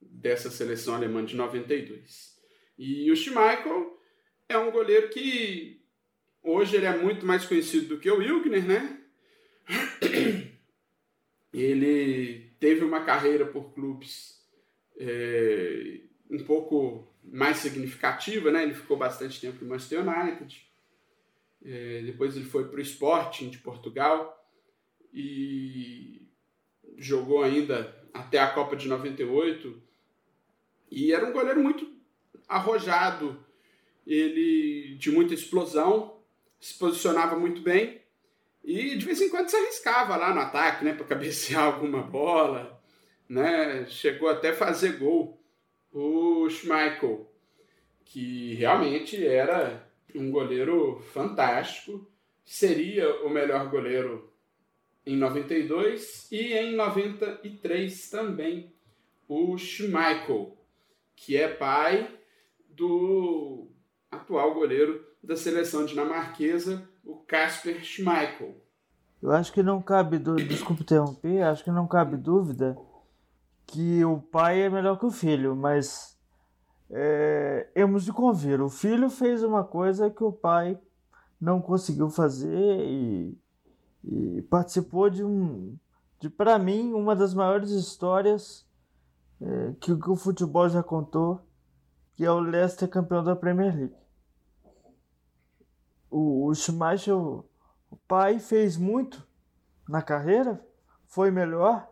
[0.00, 2.36] dessa seleção alemã de 92.
[2.76, 3.96] E o Schmeichel
[4.48, 5.80] é um goleiro que
[6.42, 9.00] hoje ele é muito mais conhecido do que o Wilgner, né?
[11.54, 14.44] Ele teve uma carreira por clubes
[14.98, 18.62] é, um pouco mais significativa, né?
[18.62, 20.66] Ele ficou bastante tempo no Manchester United.
[21.64, 24.32] É, depois ele foi para o Sporting de Portugal
[25.12, 26.28] e
[26.96, 29.82] jogou ainda até a Copa de 98.
[30.90, 31.90] E era um goleiro muito
[32.48, 33.44] arrojado,
[34.06, 36.20] ele de muita explosão,
[36.60, 38.00] se posicionava muito bem
[38.66, 42.82] e de vez em quando se arriscava lá no ataque, né, para cabecear alguma bola,
[43.28, 43.86] né?
[43.86, 45.40] Chegou até fazer gol
[45.92, 47.30] o Schmeichel,
[48.04, 52.06] que realmente era um goleiro fantástico,
[52.44, 54.32] seria o melhor goleiro
[55.04, 58.72] em 92 e em 93 também
[59.28, 60.56] o Schmeichel,
[61.14, 62.08] que é pai
[62.68, 63.68] do
[64.10, 68.54] atual goleiro da seleção dinamarquesa, o Kasper Schmeichel.
[69.22, 72.76] Eu acho que não cabe, desculpe interromper, acho que não cabe dúvida
[73.66, 76.16] que o pai é melhor que o filho, mas
[76.90, 80.80] é, hemos de convir, o filho fez uma coisa que o pai
[81.40, 83.38] não conseguiu fazer e,
[84.04, 85.76] e participou de um,
[86.20, 88.66] de para mim, uma das maiores histórias
[89.40, 91.40] é, que, que o futebol já contou,
[92.14, 93.96] que é o Leicester campeão da Premier League.
[96.10, 97.44] O, o Schmeichel,
[97.90, 99.26] o pai, fez muito
[99.88, 100.64] na carreira,
[101.04, 101.86] foi melhor,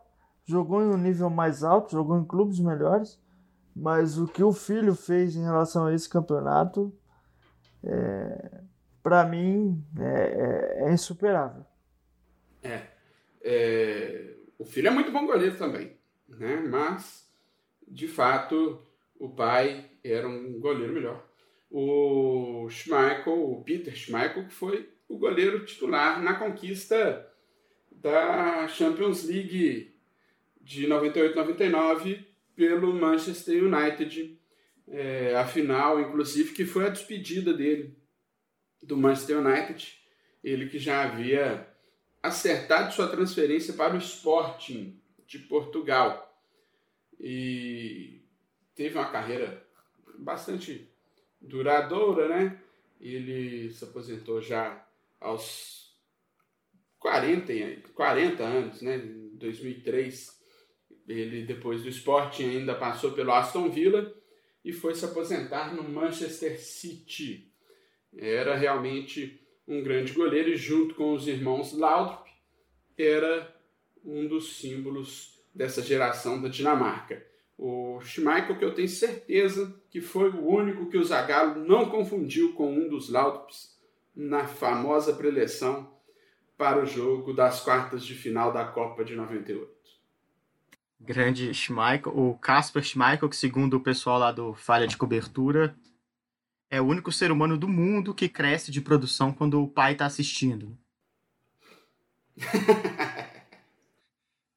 [0.45, 3.19] jogou em um nível mais alto, jogou em clubes melhores,
[3.75, 6.95] mas o que o filho fez em relação a esse campeonato,
[7.83, 8.61] é,
[9.03, 11.65] para mim, é, é, é, insuperável.
[12.63, 12.81] É,
[13.41, 15.97] é, o filho é muito bom goleiro também,
[16.29, 16.55] né?
[16.57, 17.29] mas,
[17.87, 18.81] de fato,
[19.19, 21.25] o pai era um goleiro melhor.
[21.69, 27.27] O Schmeichel, o Peter Schmeichel, que foi o goleiro titular na conquista
[27.91, 29.94] da Champions League
[30.65, 34.37] de 98-99 pelo Manchester United.
[34.87, 37.95] É, a final, inclusive, que foi a despedida dele
[38.81, 39.95] do Manchester United.
[40.43, 41.67] Ele que já havia
[42.21, 46.35] acertado sua transferência para o Sporting de Portugal.
[47.19, 48.23] E
[48.73, 49.63] teve uma carreira
[50.17, 50.89] bastante
[51.39, 52.59] duradoura, né?
[52.99, 54.83] Ele se aposentou já
[55.19, 55.95] aos
[56.97, 57.53] 40,
[57.93, 58.97] 40 anos, né?
[58.97, 60.44] Em 2003
[61.07, 64.13] ele, depois do esporte, ainda passou pelo Aston Villa
[64.63, 67.51] e foi se aposentar no Manchester City.
[68.17, 72.27] Era realmente um grande goleiro e, junto com os irmãos Laudrup,
[72.97, 73.53] era
[74.03, 77.25] um dos símbolos dessa geração da Dinamarca.
[77.57, 82.53] O Schmeichel, que eu tenho certeza que foi o único que o Zagallo não confundiu
[82.53, 83.75] com um dos Laudrups
[84.15, 85.93] na famosa preleção
[86.57, 89.74] para o jogo das quartas de final da Copa de 98
[91.05, 95.75] grande Schmeichel, o Casper Schmeichel, que segundo o pessoal lá do Falha de Cobertura,
[96.69, 100.05] é o único ser humano do mundo que cresce de produção quando o pai está
[100.05, 100.77] assistindo.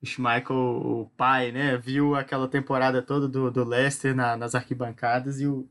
[0.03, 5.47] Schmeichel, o pai, né, viu aquela temporada toda do, do Leicester na, nas arquibancadas e
[5.47, 5.69] o,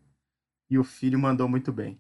[0.70, 2.00] e o filho mandou muito bem.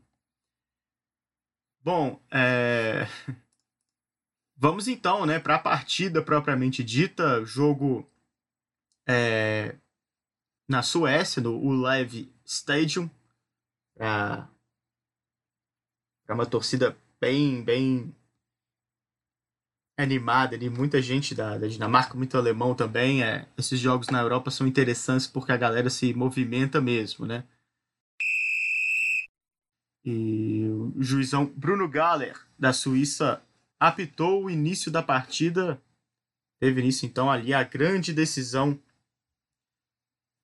[1.82, 3.08] Bom, é...
[4.56, 8.06] vamos então né, para a partida propriamente dita, jogo
[9.08, 9.76] é,
[10.68, 13.10] na Suécia, no Live Stadium,
[13.96, 14.50] para
[16.30, 18.14] uma torcida bem, bem
[19.98, 23.24] animada ali, muita gente da, da Dinamarca, muito alemão também.
[23.24, 27.44] É, esses jogos na Europa são interessantes porque a galera se movimenta mesmo, né?
[30.06, 33.42] E o juizão Bruno Galler, da Suíça,
[33.80, 35.82] apitou o início da partida.
[36.60, 38.80] Teve início então ali a grande decisão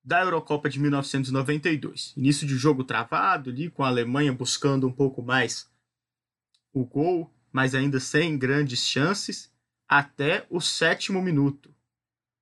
[0.04, 2.14] da Eurocopa de 1992.
[2.18, 5.72] Início de jogo travado ali, com a Alemanha buscando um pouco mais
[6.74, 9.54] o gol, mas ainda sem grandes chances,
[9.88, 11.74] até o sétimo minuto.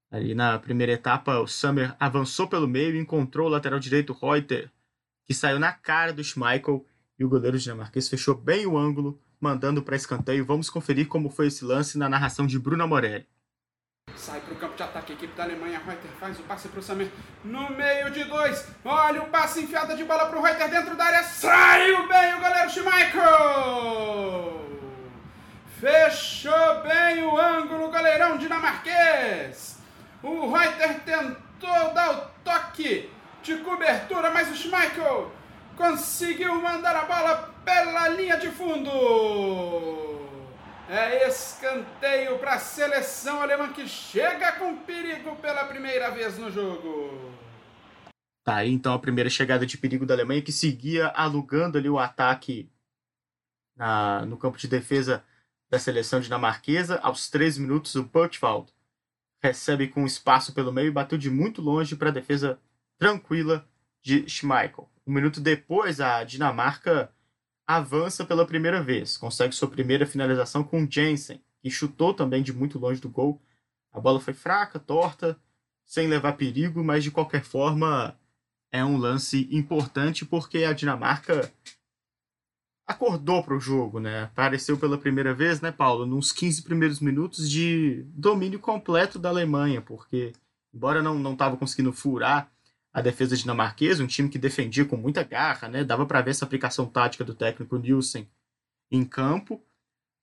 [0.10, 4.72] Ali na primeira etapa, o Summer avançou pelo meio e encontrou o lateral direito Reuter,
[5.26, 6.86] que saiu na cara do Schmeichel
[7.20, 10.46] e o goleiro dinamarquês fechou bem o ângulo, mandando para escanteio.
[10.46, 13.28] Vamos conferir como foi esse lance na narração de Bruno Morelli.
[14.16, 15.82] Sai para o campo de ataque, a equipe da Alemanha.
[15.86, 17.10] Reuter faz o passe para o Samir
[17.44, 18.68] no meio de dois.
[18.86, 21.24] Olha o passe enfiada de bola para o Reuter dentro da área.
[21.24, 24.62] Saiu bem o goleiro Schmeichel.
[25.80, 29.80] Fechou bem o ângulo, goleirão dinamarquês.
[30.22, 33.10] O Reuter tentou dar o toque
[33.42, 35.32] de cobertura, mas o Schmeichel
[35.76, 40.11] conseguiu mandar a bola pela linha de fundo.
[40.94, 47.32] É escanteio para a seleção alemã que chega com perigo pela primeira vez no jogo.
[48.44, 51.98] Tá aí então a primeira chegada de perigo da Alemanha que seguia alugando ali o
[51.98, 52.70] ataque
[53.74, 55.24] na, no campo de defesa
[55.70, 57.00] da seleção dinamarquesa.
[57.00, 58.70] Aos 13 minutos, o Butchwald
[59.42, 62.60] recebe com espaço pelo meio e bateu de muito longe para a defesa
[62.98, 63.66] tranquila
[64.04, 64.92] de Schmeichel.
[65.08, 67.10] Um minuto depois, a Dinamarca
[67.76, 72.80] avança pela primeira vez, consegue sua primeira finalização com Jensen, que chutou também de muito
[72.80, 73.42] longe do gol.
[73.92, 75.38] A bola foi fraca, torta,
[75.86, 78.18] sem levar perigo, mas de qualquer forma
[78.72, 81.52] é um lance importante porque a Dinamarca
[82.86, 84.24] acordou para o jogo, né?
[84.24, 89.82] Apareceu pela primeira vez, né, Paulo, nos 15 primeiros minutos de domínio completo da Alemanha,
[89.82, 90.34] porque
[90.74, 92.51] embora não não estava conseguindo furar
[92.94, 95.84] a defesa dinamarquesa, um time que defendia com muita garra, né?
[95.84, 98.30] Dava para ver essa aplicação tática do técnico Nielsen
[98.92, 99.62] em campo,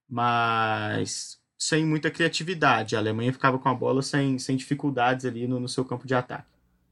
[0.08, 2.94] mas sem muita criatividade.
[2.94, 6.14] A Alemanha ficava com a bola sem, sem dificuldades ali no, no seu campo de
[6.14, 6.46] ataque.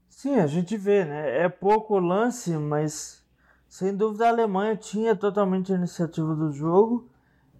[0.09, 1.43] Sim, a gente vê, né?
[1.43, 3.23] É pouco lance, mas
[3.69, 7.09] sem dúvida a Alemanha tinha totalmente a iniciativa do jogo.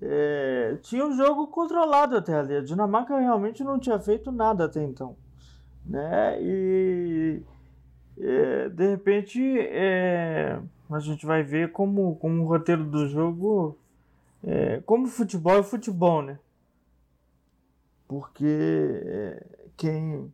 [0.02, 2.56] É, tinha um jogo controlado até ali.
[2.56, 5.16] A Dinamarca realmente não tinha feito nada até então.
[5.86, 6.42] Né?
[6.42, 7.27] E
[8.78, 13.76] de repente é, a gente vai ver como, como o roteiro do jogo.
[14.44, 16.38] É, como futebol é futebol, né?
[18.08, 20.32] Porque é, quem,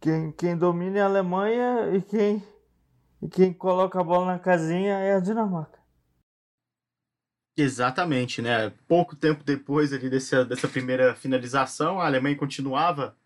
[0.00, 2.42] quem, quem domina é a Alemanha e quem,
[3.22, 5.78] e quem coloca a bola na casinha é a Dinamarca.
[7.56, 8.70] Exatamente, né?
[8.88, 13.16] Pouco tempo depois ali dessa, dessa primeira finalização, a Alemanha continuava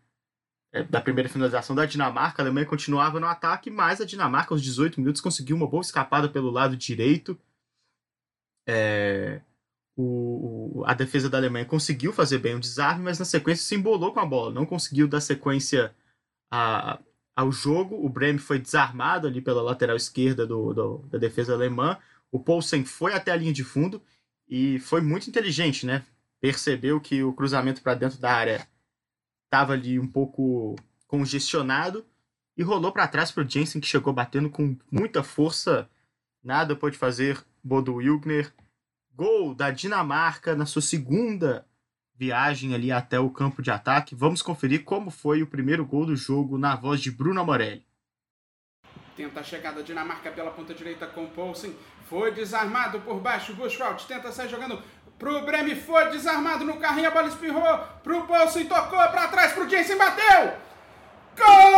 [0.91, 5.01] da primeira finalização da Dinamarca, a Alemanha continuava no ataque, mas a Dinamarca, aos 18
[5.01, 7.39] minutos, conseguiu uma boa escapada pelo lado direito.
[8.67, 9.41] É,
[9.97, 14.13] o, a defesa da Alemanha conseguiu fazer bem o desarme, mas na sequência se embolou
[14.13, 15.95] com a bola, não conseguiu dar sequência
[16.51, 17.01] a,
[17.35, 18.05] ao jogo.
[18.05, 21.99] O Bremen foi desarmado ali pela lateral esquerda do, do, da defesa alemã.
[22.31, 24.03] O Poulsen foi até a linha de fundo
[24.47, 26.05] e foi muito inteligente, né?
[26.41, 28.69] Percebeu que o cruzamento para dentro da área
[29.49, 30.77] estava ali um pouco
[31.07, 32.07] congestionado
[32.57, 35.89] e rolou para trás para o Jensen, que chegou batendo com muita força.
[36.45, 38.53] Nada pode fazer Bodo Wilgner.
[39.15, 41.67] Gol da Dinamarca na sua segunda
[42.15, 44.15] viagem ali até o campo de ataque.
[44.15, 47.87] Vamos conferir como foi o primeiro gol do jogo na voz de Bruno Morelli.
[49.17, 51.75] Tenta a chegada da Dinamarca pela ponta direita com Poulsen.
[52.09, 53.55] Foi desarmado por baixo.
[53.55, 54.81] Bushwald tenta sair jogando
[55.19, 57.79] Pro Breme foi desarmado no carrinho, a bola espirrou.
[58.05, 60.53] Pro bolso e tocou para trás pro Jensen, bateu!
[61.37, 61.73] Gol!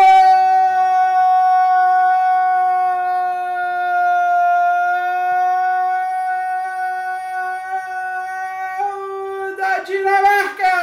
[9.56, 10.76] da Dinamarca!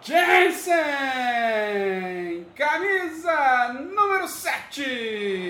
[0.00, 0.76] Jensen!
[2.54, 5.40] Camisa número 7!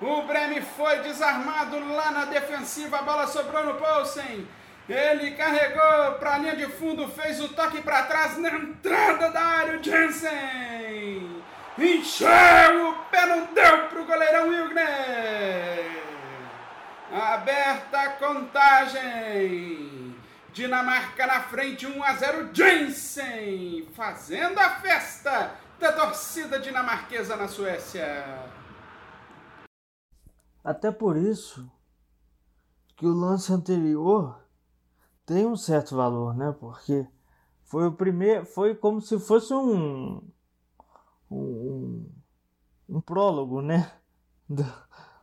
[0.00, 4.48] O Breme foi desarmado lá na defensiva, a bola sobrou no Poulsen.
[4.88, 9.40] Ele carregou para a linha de fundo, fez o toque para trás na entrada da
[9.40, 11.44] área, o Jensen.
[11.78, 16.02] Encheu o pé, não deu para o goleirão Wilgner.
[17.12, 20.16] Aberta a contagem.
[20.52, 22.50] Dinamarca na frente, 1 a 0.
[22.52, 28.49] Jensen fazendo a festa da torcida dinamarquesa na Suécia.
[30.62, 31.70] Até por isso
[32.96, 34.44] que o lance anterior
[35.24, 36.54] tem um certo valor, né?
[36.58, 37.06] Porque
[37.64, 40.22] foi o primeiro, foi como se fosse um
[41.30, 42.04] um,
[42.88, 43.92] um prólogo, né?
[44.48, 44.64] Do,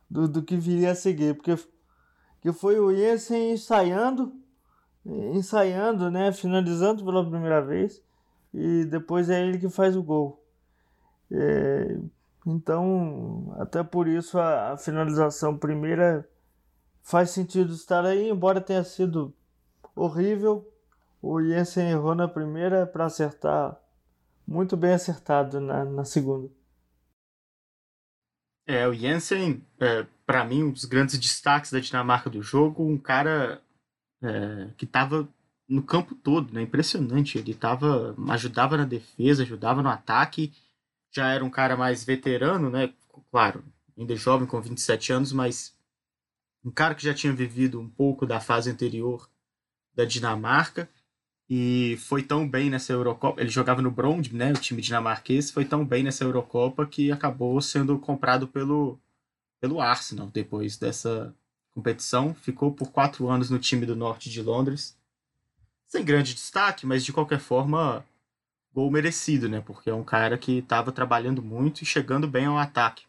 [0.08, 1.54] do, do, que viria a seguir, porque
[2.40, 4.32] que foi o Jensen ensaiando,
[5.04, 6.32] ensaiando, né?
[6.32, 8.02] Finalizando pela primeira vez
[8.52, 10.42] e depois é ele que faz o gol.
[11.30, 11.98] É,
[12.50, 16.26] então, até por isso a, a finalização primeira
[17.02, 19.34] faz sentido estar aí, embora tenha sido
[19.94, 20.66] horrível.
[21.20, 23.78] O Jensen errou na primeira para acertar
[24.46, 26.50] muito bem acertado na, na segunda.
[28.66, 32.96] É, o Jensen, é, para mim, um dos grandes destaques da Dinamarca do jogo, um
[32.96, 33.60] cara
[34.22, 35.28] é, que estava
[35.68, 36.62] no campo todo, né?
[36.62, 37.36] Impressionante.
[37.36, 40.50] Ele tava, ajudava na defesa, ajudava no ataque
[41.10, 42.92] já era um cara mais veterano, né?
[43.30, 43.64] Claro,
[43.96, 45.76] ainda jovem, com 27 anos, mas
[46.64, 49.28] um cara que já tinha vivido um pouco da fase anterior
[49.94, 50.88] da Dinamarca
[51.48, 53.40] e foi tão bem nessa Eurocopa.
[53.40, 54.52] Ele jogava no Brond, né?
[54.52, 59.00] O time dinamarquês foi tão bem nessa Eurocopa que acabou sendo comprado pelo,
[59.60, 61.34] pelo Arsenal depois dessa
[61.70, 62.34] competição.
[62.34, 64.96] Ficou por quatro anos no time do norte de Londres.
[65.86, 68.04] Sem grande destaque, mas de qualquer forma
[68.78, 69.60] gol merecido, né?
[69.60, 73.04] Porque é um cara que estava trabalhando muito e chegando bem ao ataque.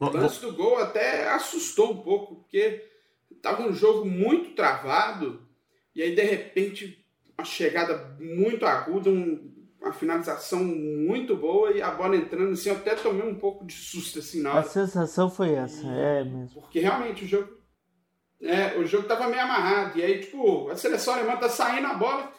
[0.00, 2.84] O lance do gol até assustou um pouco, porque
[3.30, 5.40] estava um jogo muito travado,
[5.94, 7.06] e aí de repente
[7.38, 9.48] uma chegada muito aguda, um,
[9.80, 13.74] uma finalização muito boa e a bola entrando assim, eu até tomei um pouco de
[13.74, 14.60] susto assim na hora.
[14.60, 16.60] A sensação foi essa, é mesmo.
[16.60, 17.48] Porque realmente o jogo
[18.40, 19.98] é, o jogo tava meio amarrado.
[19.98, 22.30] E aí, tipo, a seleção alemã tá saindo a bola,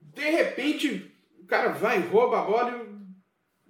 [0.00, 1.07] de repente
[1.48, 2.98] cara vai, rouba a bola e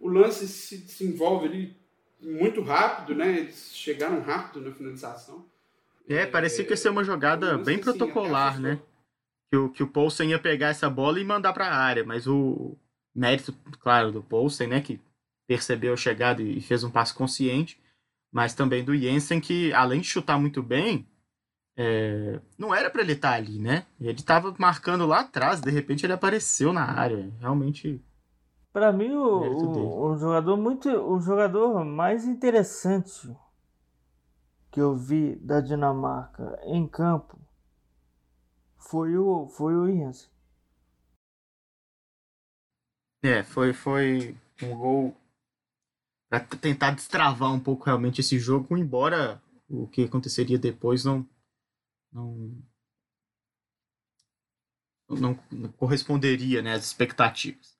[0.00, 1.76] o, lance se desenvolve ali
[2.20, 3.38] muito rápido, né?
[3.38, 5.46] Eles chegaram rápido na finalização.
[6.08, 8.80] É, parecia que ia ser uma jogada bem protocolar, né?
[9.50, 12.26] Que o, que o Poulsen ia pegar essa bola e mandar para a área, mas
[12.26, 12.76] o
[13.14, 14.80] mérito, claro, do Poulsen, né?
[14.80, 15.00] Que
[15.46, 17.80] percebeu a chegada e fez um passo consciente,
[18.32, 21.06] mas também do Jensen, que além de chutar muito bem,
[21.80, 23.86] é, não era para ele estar ali, né?
[24.00, 27.32] Ele estava marcando lá atrás, de repente ele apareceu na área.
[27.38, 28.04] Realmente.
[28.72, 33.32] Para mim, o, o, o jogador muito, o jogador mais interessante
[34.72, 37.38] que eu vi da Dinamarca em campo
[38.76, 40.28] foi o foi o Jensen.
[43.22, 45.16] É, foi, foi um gol
[46.28, 51.24] para tentar destravar um pouco realmente esse jogo, embora o que aconteceria depois não
[52.12, 52.62] não
[55.08, 55.34] não,
[55.76, 57.76] corresponderia né, às expectativas.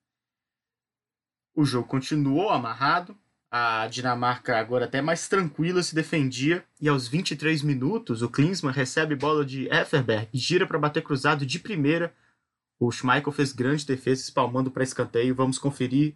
[1.55, 3.17] O jogo continuou amarrado,
[3.51, 9.17] a Dinamarca agora até mais tranquila se defendia e aos 23 minutos o Klinsmann recebe
[9.17, 12.15] bola de Efferberg e gira para bater cruzado de primeira.
[12.79, 15.35] O Schmeichel fez grande defesa espalmando para escanteio.
[15.35, 16.15] Vamos conferir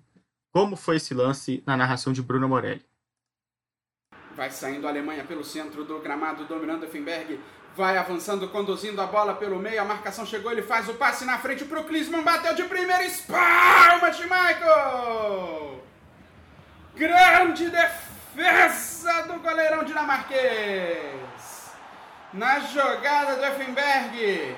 [0.53, 2.85] como foi esse lance na narração de Bruno Morelli.
[4.37, 7.41] Vai saindo a Alemanha pelo centro do gramado, dominando Effenberg.
[7.75, 9.81] Vai avançando, conduzindo a bola pelo meio.
[9.81, 12.23] A marcação chegou, ele faz o passe na frente pro Klinsmann.
[12.23, 15.83] Bateu de primeira, espalma Schmeichel!
[16.95, 21.73] Grande defesa do goleirão dinamarquês.
[22.33, 24.57] Na jogada do Effenberg,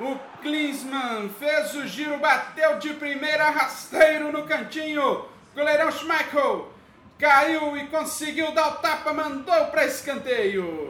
[0.00, 5.24] o Klinsmann fez o giro, bateu de primeira, rasteiro no cantinho.
[5.54, 6.72] Goleirão Schmeichel
[7.18, 10.87] caiu e conseguiu dar o tapa, mandou para escanteio.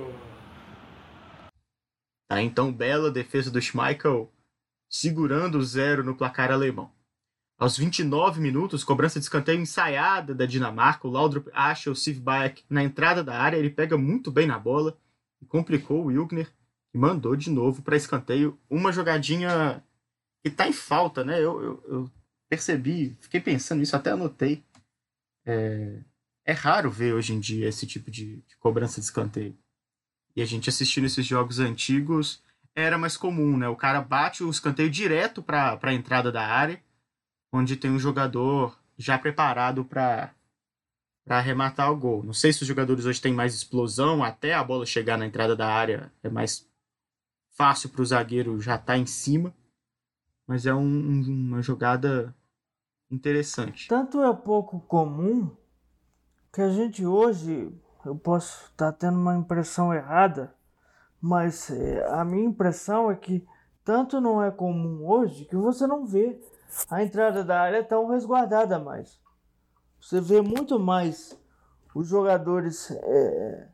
[2.29, 4.31] Tá, então, bela defesa do Schmeichel,
[4.87, 6.93] segurando o zero no placar alemão.
[7.59, 12.85] Aos 29 minutos, cobrança de escanteio ensaiada da Dinamarca, o Laudrup acha o Sivbaek na
[12.85, 14.97] entrada da área, ele pega muito bem na bola
[15.41, 16.53] e complicou o Wilgner,
[16.93, 19.83] que mandou de novo para escanteio uma jogadinha
[20.43, 21.39] que tá em falta, né?
[21.39, 22.11] Eu, eu, eu
[22.49, 24.63] percebi, fiquei pensando nisso, até anotei.
[25.45, 26.05] É,
[26.45, 29.59] é raro ver hoje em dia esse tipo de, de cobrança de escanteio.
[30.39, 32.41] E a gente assistindo esses jogos antigos
[32.73, 33.69] era mais comum, né?
[33.69, 36.81] O cara bate o escanteio direto para a entrada da área,
[37.53, 40.33] onde tem um jogador já preparado para
[41.25, 42.23] para arrematar o gol.
[42.23, 45.57] Não sei se os jogadores hoje têm mais explosão, até a bola chegar na entrada
[45.57, 46.71] da área é mais
[47.51, 49.53] fácil para o zagueiro já estar tá em cima,
[50.47, 52.33] mas é um, uma jogada
[53.11, 53.89] interessante.
[53.89, 55.51] Tanto é pouco comum
[56.53, 57.73] que a gente hoje,
[58.09, 60.55] eu posso estar tá tendo uma impressão errada,
[61.21, 63.47] mas é, a minha impressão é que
[63.85, 66.41] tanto não é comum hoje que você não vê
[66.91, 69.21] a entrada da área tão resguardada mais.
[70.01, 71.39] Você vê muito mais
[71.95, 73.69] os jogadores é,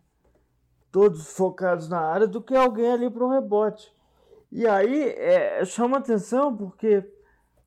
[0.91, 3.95] todos focados na área do que alguém ali para o rebote.
[4.51, 7.09] E aí é, chama atenção porque,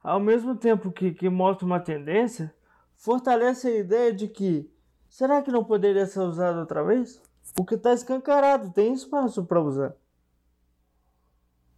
[0.04, 2.54] ao mesmo tempo que, que mostra uma tendência,
[2.94, 4.70] fortalece a ideia de que
[5.18, 7.20] será que não poderia ser usado outra vez?
[7.56, 9.96] Porque está escancarado, tem espaço para usar.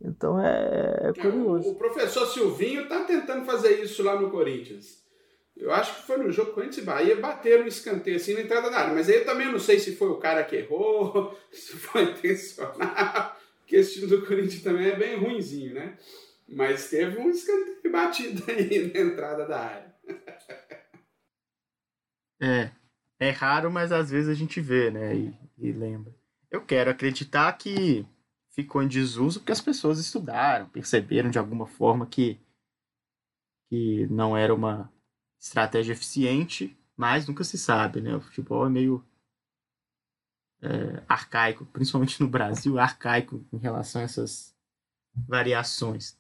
[0.02, 1.70] Então é, é curioso.
[1.70, 5.02] O, professor Silvinho está tentando fazer isso lá no Corinthians.
[5.56, 8.70] Eu acho que foi no jogo Corinthians e Bahia, bateram um escanteio assim na entrada
[8.70, 8.94] da área.
[8.94, 13.38] Mas aí eu também não sei se foi o cara que errou, se foi intencional,
[13.60, 15.98] porque esse time do Corinthians também é bem ruinzinho, né?
[16.46, 19.96] Mas teve um escanteio batido aí na entrada da área.
[22.42, 22.72] É,
[23.20, 25.16] é raro, mas às vezes a gente vê, né?
[25.16, 26.16] E, e lembra.
[26.50, 28.06] Eu quero acreditar que
[28.52, 32.40] ficou em desuso porque as pessoas estudaram, perceberam de alguma forma que,
[33.70, 34.92] que não era uma
[35.40, 38.16] estratégia eficiente, mas nunca se sabe, né?
[38.16, 39.06] O futebol é meio
[40.62, 44.56] é, arcaico, principalmente no Brasil, arcaico em relação a essas
[45.14, 46.19] variações.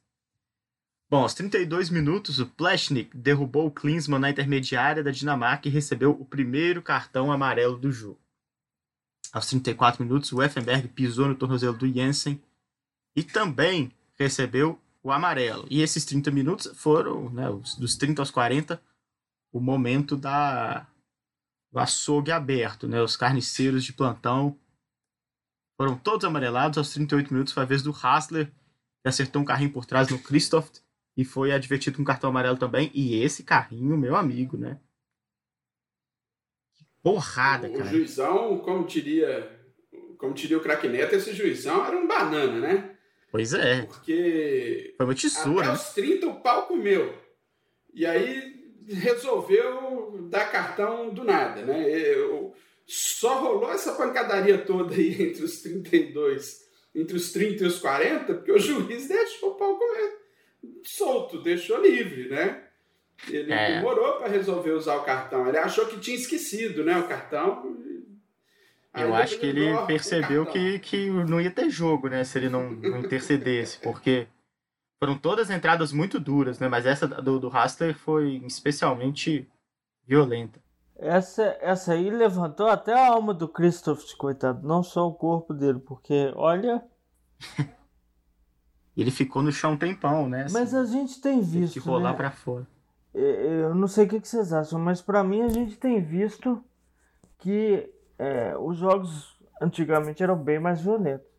[1.09, 6.11] Bom, aos 32 minutos, o Pleshnik derrubou o Klinsmann na intermediária da Dinamarca e recebeu
[6.11, 8.19] o primeiro cartão amarelo do jogo.
[9.33, 12.39] Aos 34 minutos, o Effenberg pisou no tornozelo do Jensen
[13.15, 15.65] e também recebeu o amarelo.
[15.67, 17.47] E esses 30 minutos foram, né,
[17.79, 18.79] dos 30 aos 40,
[19.51, 20.85] o momento da,
[21.71, 23.01] o açougue aberto, né?
[23.01, 24.55] Os carniceiros de plantão
[25.75, 26.77] foram todos amarelados.
[26.77, 28.51] Aos 38 minutos foi a vez do Hassler,
[29.01, 30.69] que acertou um carrinho por trás no Christoph
[31.19, 32.89] e foi advertido com cartão amarelo também.
[32.93, 34.79] E esse carrinho, meu amigo, né?
[36.73, 37.83] Que porrada, o, cara.
[37.83, 39.51] O juizão, como diria,
[40.17, 42.95] como diria o craque Neto, esse juizão era um banana, né?
[43.29, 43.81] Pois é.
[43.81, 45.67] Porque foi uma tesoura.
[45.67, 47.13] Até os 30 o pau comeu.
[47.93, 51.85] E aí resolveu dar cartão do nada, né?
[51.89, 52.53] Eu,
[52.87, 56.61] só rolou essa pancadaria toda aí entre os 32,
[56.95, 60.18] entre os 30 e os 40, porque o juiz deixou o pau comer
[60.83, 62.63] solto, deixou livre, né?
[63.27, 63.75] Ele é.
[63.75, 65.47] demorou para resolver usar o cartão.
[65.47, 67.77] Ele achou que tinha esquecido, né, o cartão.
[68.95, 72.71] Eu acho que ele percebeu que, que não ia ter jogo, né, se ele não,
[72.71, 74.27] não intercedesse, porque
[74.99, 76.67] foram todas entradas muito duras, né?
[76.67, 79.47] Mas essa do, do Hassler foi especialmente
[80.05, 80.59] violenta.
[80.97, 85.79] Essa, essa aí levantou até a alma do Christoph, coitado, não só o corpo dele,
[85.79, 86.83] porque olha.
[88.99, 90.43] Ele ficou no chão um tempão, né?
[90.43, 91.73] Assim, mas a gente tem visto.
[91.73, 92.17] Que rolar né?
[92.17, 92.67] para fora.
[93.13, 96.63] Eu não sei o que vocês acham, mas para mim a gente tem visto
[97.39, 101.29] que é, os jogos antigamente eram bem mais violentos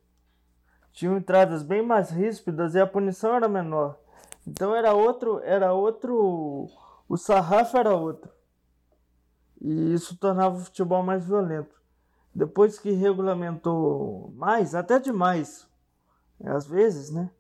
[0.93, 3.99] tinham entradas bem mais ríspidas e a punição era menor.
[4.47, 6.69] Então era outro, era outro,
[7.09, 8.31] o sarrafo era outro.
[9.61, 11.75] E isso tornava o futebol mais violento.
[12.35, 15.69] Depois que regulamentou mais, até demais,
[16.45, 17.31] às vezes, né?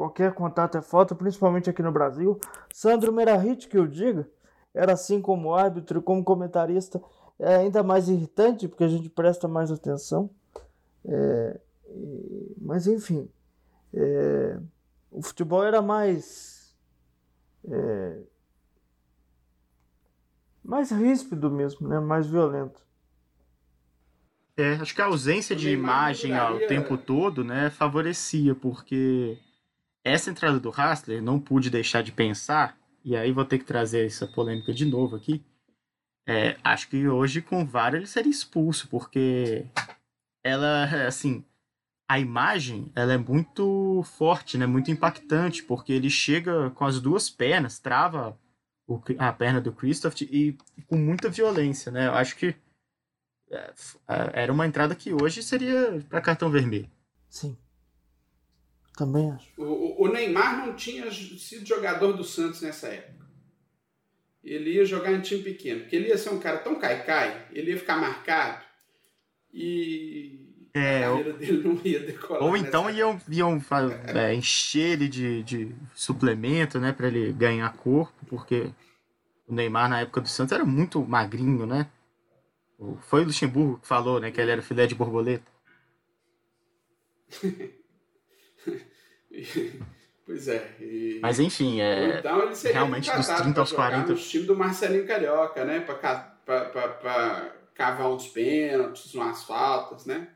[0.00, 2.40] Qualquer contato é falta, principalmente aqui no Brasil.
[2.72, 4.26] Sandro Merahit, que eu diga,
[4.72, 7.02] era assim como árbitro, como comentarista,
[7.38, 10.30] é ainda mais irritante, porque a gente presta mais atenção.
[11.04, 11.60] É,
[12.58, 13.28] mas enfim,
[13.92, 14.58] é,
[15.10, 16.74] o futebol era mais
[17.70, 18.20] é,
[20.64, 22.00] mais ríspido mesmo, né?
[22.00, 22.80] Mais violento.
[24.56, 29.38] É, acho que a ausência de imagem ao tempo todo, né, favorecia, porque
[30.04, 34.06] essa entrada do Hassler não pude deixar de pensar, e aí vou ter que trazer
[34.06, 35.44] essa polêmica de novo aqui.
[36.26, 39.66] É, acho que hoje com o VAR ele seria expulso, porque
[40.44, 41.44] ela, assim,
[42.08, 44.66] a imagem ela é muito forte, né?
[44.66, 48.38] Muito impactante, porque ele chega com as duas pernas, trava
[48.86, 52.08] o, a perna do Christoph e, e, com muita violência, né?
[52.08, 52.54] Eu acho que
[53.50, 53.72] é,
[54.08, 56.90] é, era uma entrada que hoje seria para cartão vermelho.
[57.28, 57.56] Sim.
[59.00, 59.48] Também acho.
[59.56, 63.26] O, o, Neymar não tinha sido jogador do Santos nessa época.
[64.44, 67.70] Ele ia jogar em time pequeno, porque ele ia ser um cara tão caicai, ele
[67.70, 68.62] ia ficar marcado
[69.54, 72.42] e é, a carreira ou, dele não ia decolar.
[72.42, 73.58] Ou então iam, iam
[74.14, 78.70] é, encher ele de, de suplemento, né, para ele ganhar corpo, porque
[79.48, 81.88] o Neymar na época do Santos era muito magrinho, né?
[83.08, 85.50] Foi o Luxemburgo que falou, né, que ele era filé de borboleta.
[90.26, 90.76] pois é.
[90.80, 91.18] E...
[91.22, 92.18] Mas enfim, é.
[92.18, 94.12] Então ele seria realmente dos 30 aos 40.
[94.12, 95.80] No time do Marcelinho Carioca, né?
[95.80, 100.28] Para cavar uns pênaltis, umas faltas, né?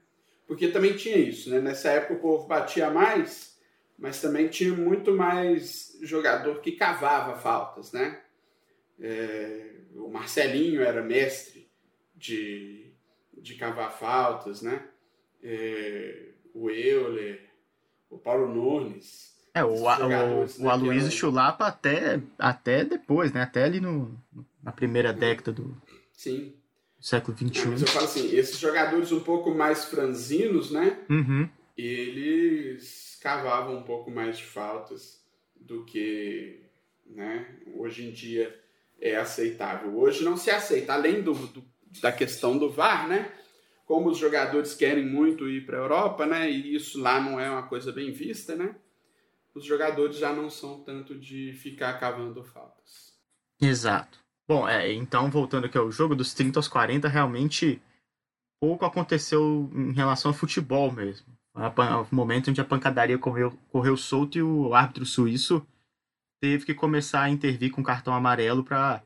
[0.47, 1.61] porque também tinha isso, né?
[1.61, 3.59] Nessa época o povo batia mais,
[3.99, 8.21] mas também tinha muito mais jogador que cavava faltas, né?
[9.01, 11.69] É, o Marcelinho era mestre
[12.15, 12.93] de,
[13.37, 14.87] de cavar faltas, né?
[15.43, 17.49] É, o Euler,
[18.11, 19.35] o Paulo Nunes.
[19.55, 23.43] É, o, o, o, o Aloysio Chulapa até, até depois, né?
[23.43, 24.13] Até ali no,
[24.63, 25.77] na primeira década do,
[26.13, 26.55] Sim
[27.05, 27.69] século XXI.
[27.69, 30.99] Mas eu falo assim, esses jogadores um pouco mais franzinos, né?
[31.11, 31.47] Uhum.
[31.77, 35.23] Eles cavavam um pouco mais de faltas
[35.55, 36.63] do que
[37.07, 37.47] né,
[37.77, 38.59] hoje em dia
[38.99, 39.95] é aceitável.
[39.99, 41.63] Hoje não se aceita, além do, do
[42.01, 43.31] da questão do VAR, né?
[43.85, 46.51] Como os jogadores querem muito ir para a Europa, né?
[46.51, 48.77] E isso lá não é uma coisa bem vista, né?
[49.55, 53.15] Os jogadores já não são tanto de ficar cavando faltas.
[53.61, 54.19] Exato.
[54.49, 57.81] Bom, é, então voltando aqui ao jogo, dos 30 aos 40, realmente
[58.61, 61.27] pouco aconteceu em relação ao futebol mesmo.
[61.55, 65.65] O momento onde a pancadaria correu, correu solto e o árbitro suíço
[66.41, 69.03] teve que começar a intervir com cartão amarelo para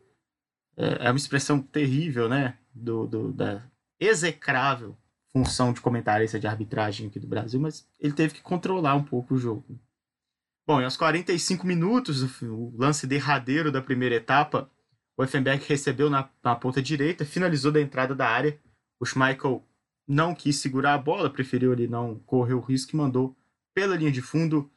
[0.76, 2.58] é, é, uma expressão terrível, né?
[2.72, 3.62] Do, do, da
[4.00, 4.96] execrável
[5.32, 9.34] função de comentarista de arbitragem aqui do Brasil, mas ele teve que controlar um pouco
[9.34, 9.78] o jogo.
[10.66, 14.70] Bom, e aos 45 minutos, o lance derradeiro da primeira etapa,
[15.16, 18.58] o Effenberg recebeu na, na ponta direita, finalizou da entrada da área.
[19.00, 19.64] O Schmeichel
[20.06, 23.36] não quis segurar a bola, preferiu ali não correr o risco e mandou
[23.74, 24.70] pela linha de fundo.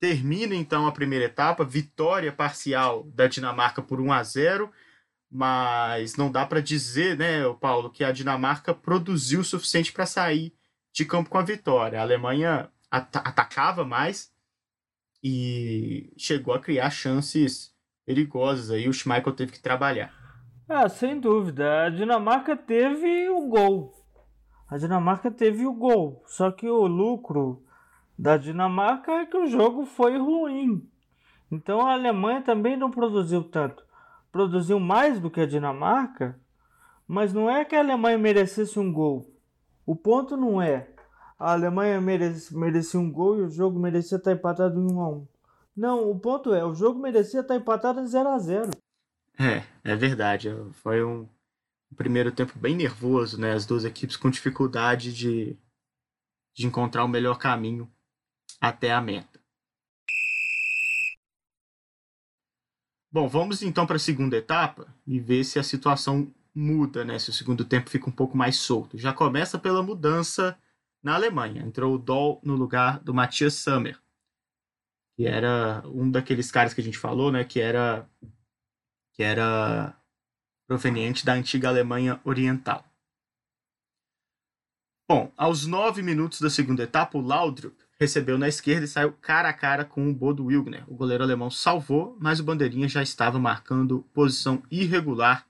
[0.00, 4.72] Termina então a primeira etapa, vitória parcial da Dinamarca por 1 a 0,
[5.32, 10.52] mas não dá para dizer, né, Paulo, que a Dinamarca produziu o suficiente para sair
[10.92, 11.98] de campo com a vitória.
[11.98, 14.30] A Alemanha at atacava mais
[15.24, 17.74] e chegou a criar chances
[18.04, 18.86] perigosas aí.
[18.86, 20.12] O Schmeichel teve que trabalhar.
[20.68, 21.84] Ah, sem dúvida.
[21.84, 23.94] A Dinamarca teve o gol.
[24.68, 26.22] A Dinamarca teve o gol.
[26.26, 27.64] Só que o lucro
[28.18, 30.86] da Dinamarca é que o jogo foi ruim.
[31.50, 33.82] Então a Alemanha também não produziu tanto.
[34.32, 36.40] Produziu mais do que a Dinamarca,
[37.06, 39.30] mas não é que a Alemanha merecesse um gol.
[39.86, 40.92] O ponto não é
[41.42, 45.08] a Alemanha merece, merecia um gol e o jogo merecia estar empatado em 1 a
[45.08, 45.28] 1.
[45.76, 48.70] Não, o ponto é, o jogo merecia estar empatado em 0 a 0.
[49.40, 50.50] É, é verdade.
[50.74, 51.28] Foi um
[51.96, 53.54] primeiro tempo bem nervoso, né?
[53.54, 55.58] As duas equipes com dificuldade de,
[56.54, 57.90] de encontrar o melhor caminho
[58.60, 59.31] até a meta.
[63.12, 67.18] Bom, vamos então para a segunda etapa e ver se a situação muda, né?
[67.18, 68.96] Se o segundo tempo fica um pouco mais solto.
[68.96, 70.58] Já começa pela mudança
[71.02, 71.60] na Alemanha.
[71.60, 74.00] Entrou o Doll no lugar do Matthias Sammer,
[75.14, 77.44] que era um daqueles caras que a gente falou, né?
[77.44, 78.08] Que era
[79.12, 79.94] que era
[80.66, 82.82] proveniente da antiga Alemanha Oriental.
[85.06, 89.48] Bom, aos nove minutos da segunda etapa, o Laudrup recebeu na esquerda e saiu cara
[89.48, 90.84] a cara com o Bodo Wilgner.
[90.88, 95.46] O goleiro alemão salvou, mas o bandeirinha já estava marcando posição irregular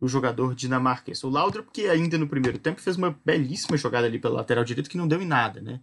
[0.00, 1.22] do jogador dinamarquês.
[1.22, 4.90] O Laudrup, que ainda no primeiro tempo fez uma belíssima jogada ali pela lateral direito
[4.90, 5.80] que não deu em nada, né?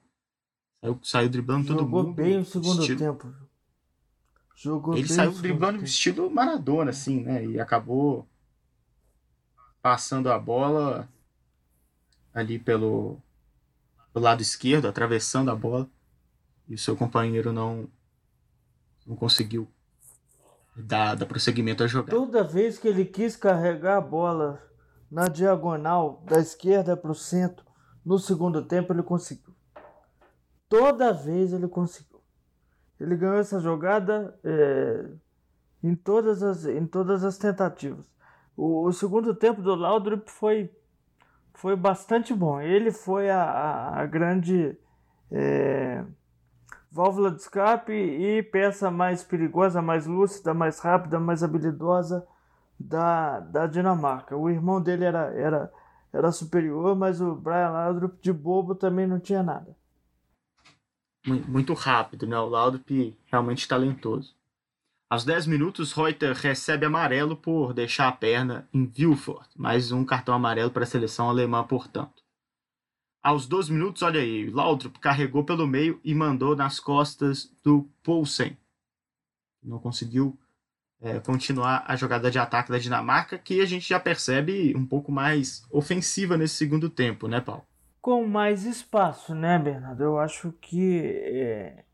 [0.81, 2.07] Saiu, saiu driblando Jogou todo mundo.
[2.07, 2.99] Jogou bem o segundo estilo...
[2.99, 3.33] tempo.
[4.55, 7.45] Jogou Ele saiu driblando estilo Maradona, assim, né?
[7.45, 8.27] E acabou
[9.81, 11.07] passando a bola
[12.33, 13.21] ali pelo,
[14.19, 15.89] lado esquerdo, atravessando a bola.
[16.67, 17.87] E o seu companheiro não,
[19.05, 19.67] não conseguiu
[20.75, 22.17] dar, dar prosseguimento à jogada.
[22.17, 24.61] Toda vez que ele quis carregar a bola
[25.09, 27.65] na diagonal da esquerda para o centro,
[28.05, 29.55] no segundo tempo ele conseguiu.
[30.69, 32.21] Toda vez ele conseguiu.
[32.99, 35.05] Ele ganhou essa jogada é,
[35.83, 38.05] em, todas as, em todas as tentativas.
[38.55, 40.71] O, o segundo tempo do Laudrup foi,
[41.57, 42.61] foi bastante bom.
[42.61, 44.77] Ele foi a, a, a grande.
[45.29, 46.05] É,
[46.89, 52.25] válvula de escape e peça mais perigosa, mais lúcida, mais rápida, mais habilidosa
[52.79, 54.37] da, da Dinamarca.
[54.37, 55.73] O irmão dele era, era,
[56.13, 59.75] era superior, mas o Brian Laudrup de bobo também não tinha nada.
[61.25, 62.37] Muito rápido, né?
[62.37, 64.36] O Laudrup realmente talentoso.
[65.09, 69.49] Aos 10 minutos, Reuter recebe amarelo por deixar a perna em Vilfort.
[69.55, 72.21] Mais um cartão amarelo para a seleção alemã, portanto.
[73.23, 78.57] Aos 12 minutos, olha aí, Laudrup carregou pelo meio e mandou nas costas do Poulsen.
[79.63, 80.37] Não conseguiu
[80.99, 85.09] é, continuar a jogada de ataque da Dinamarca, que a gente já percebe um pouco
[85.09, 87.65] mais ofensiva nesse segundo tempo, né, Paulo?
[88.01, 90.03] Com mais espaço, né, Bernardo?
[90.03, 91.85] Eu acho que é,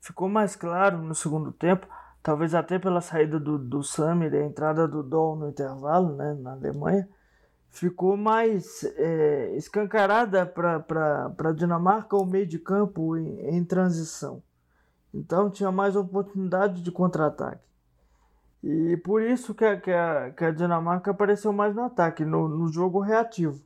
[0.00, 1.86] ficou mais claro no segundo tempo,
[2.22, 6.34] talvez até pela saída do, do Samir e a entrada do Doll no intervalo, né,
[6.34, 7.08] na Alemanha
[7.72, 14.42] ficou mais é, escancarada para a Dinamarca o meio de campo em, em, transição.
[15.12, 17.64] Então tinha mais oportunidade de contra-ataque.
[18.62, 22.46] E por isso que a, que, a, que a Dinamarca apareceu mais no ataque, no,
[22.46, 23.60] no jogo reativo.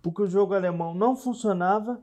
[0.00, 2.00] Porque o jogo alemão não funcionava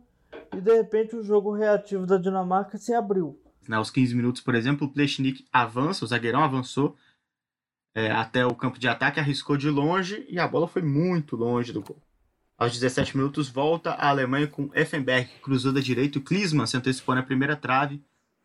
[0.53, 3.39] e de repente o jogo reativo da Dinamarca se abriu.
[3.74, 6.95] Aos 15 minutos, por exemplo, o Plechnik avança, o zagueirão avançou
[7.93, 11.72] é, até o campo de ataque, arriscou de longe e a bola foi muito longe
[11.72, 12.01] do gol.
[12.57, 16.20] Aos 17 minutos, volta a Alemanha com Effenberg, cruzou da direita.
[16.20, 18.01] O Klinsmann se antecipou na primeira trave,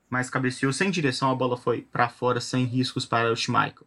[0.09, 1.31] mas cabeceou sem direção.
[1.31, 3.87] A bola foi para fora, sem riscos para o Schmeichel.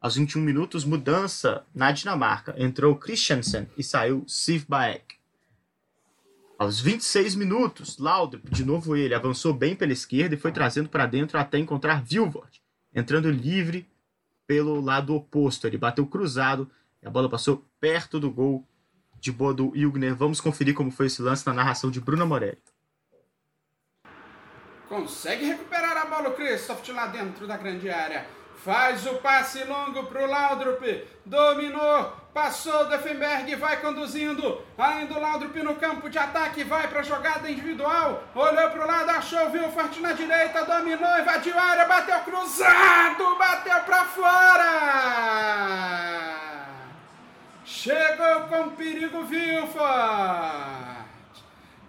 [0.00, 2.54] Aos 21 minutos, mudança na Dinamarca.
[2.56, 5.19] Entrou Christiansen e saiu Sivbaek.
[6.60, 11.06] Aos 26 minutos, Laudrup, de novo ele, avançou bem pela esquerda e foi trazendo para
[11.06, 12.60] dentro até encontrar Vilvort,
[12.94, 13.88] entrando livre
[14.46, 15.66] pelo lado oposto.
[15.66, 16.70] Ele bateu cruzado
[17.02, 18.62] e a bola passou perto do gol
[19.18, 20.14] de boa do Ilgner.
[20.14, 22.58] Vamos conferir como foi esse lance na narração de Bruno Morelli.
[24.86, 28.26] Consegue recuperar a bola o Christoph lá dentro da grande área.
[28.64, 30.82] Faz o passe longo para o Laudrup.
[31.24, 32.12] Dominou.
[32.34, 33.54] Passou Defenberg.
[33.56, 34.62] Vai conduzindo.
[34.76, 36.62] Ainda o Laudrup no campo de ataque.
[36.64, 38.22] Vai para a jogada individual.
[38.34, 39.10] Olhou para o lado.
[39.10, 40.66] Achou o Vilfort na direita.
[40.66, 41.18] Dominou.
[41.18, 41.86] Invadiu a área.
[41.86, 43.38] Bateu cruzado.
[43.38, 44.70] Bateu para fora.
[47.64, 49.80] Chegou com perigo Vilfort.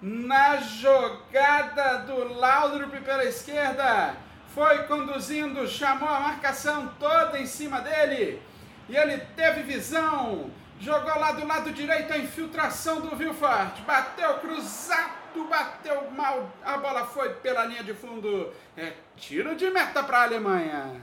[0.01, 4.15] Na jogada do Laudrup pela esquerda
[4.53, 8.41] foi conduzindo, chamou a marcação toda em cima dele
[8.89, 10.51] e ele teve visão.
[10.79, 13.79] Jogou lá do lado direito a infiltração do Vilfart.
[13.81, 16.51] Bateu cruzado, bateu mal.
[16.63, 18.51] A bola foi pela linha de fundo.
[18.75, 21.01] É tiro de meta para a Alemanha.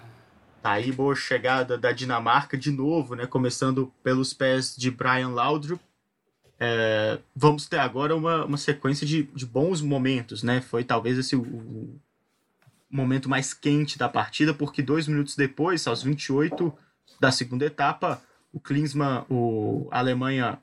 [0.61, 3.27] Tá aí boa chegada da Dinamarca de novo, né?
[3.27, 5.81] Começando pelos pés de Brian Laudrup.
[6.61, 10.61] É, vamos ter agora uma, uma sequência de, de bons momentos, né?
[10.61, 12.01] Foi talvez esse o,
[12.91, 16.73] momento mais quente da partida, porque dois minutos depois, aos 28
[17.21, 18.23] da segunda etapa,
[18.53, 20.59] o Klinsmann, o Alemanha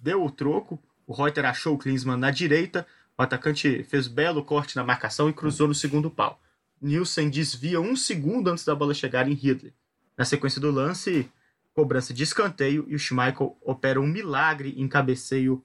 [0.00, 2.86] deu o troco, o Reuter achou o Klinsmann na direita,
[3.16, 6.40] o atacante fez belo corte na marcação e cruzou no segundo pau.
[6.80, 9.72] Nielsen desvia um segundo antes da bola chegar em Hitler.
[10.16, 11.30] Na sequência do lance,
[11.72, 15.62] cobrança de escanteio e o Schmeichel opera um milagre em cabeceio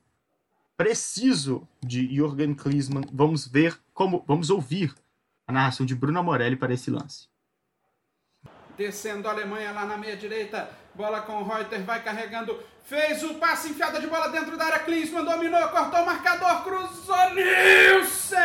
[0.77, 3.05] preciso de Jürgen Klinsmann.
[3.11, 4.93] Vamos ver como, vamos ouvir
[5.47, 7.27] a narração de Bruno Morelli para esse lance.
[8.77, 13.35] Descendo a Alemanha lá na meia direita, bola com o Reuter, vai carregando, fez o
[13.35, 18.41] passe enfiada de bola dentro da área, Klinsmann dominou, cortou o marcador, cruzou Nielsen!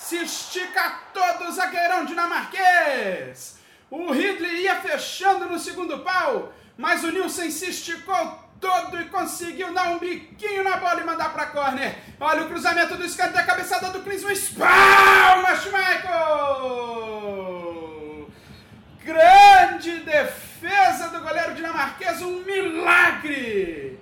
[0.00, 3.58] se estica todo o zagueirão dinamarquês.
[3.90, 9.72] O Ridley ia fechando no segundo pau, mas o Nilson se esticou todo e conseguiu
[9.72, 11.96] dar um biquinho na bola e mandar para corner.
[12.20, 16.10] Olha o cruzamento do escanteio, a cabeçada do Klinsmann, espalma Schmeichel!
[19.02, 23.98] Grande defesa do goleiro dinamarquês, um milagre!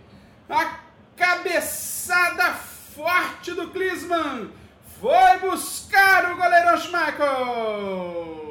[0.51, 0.79] A
[1.17, 2.55] cabeçada
[2.95, 4.51] forte do Klinsmann
[5.01, 8.48] foi buscar o goleiro Schmeichel.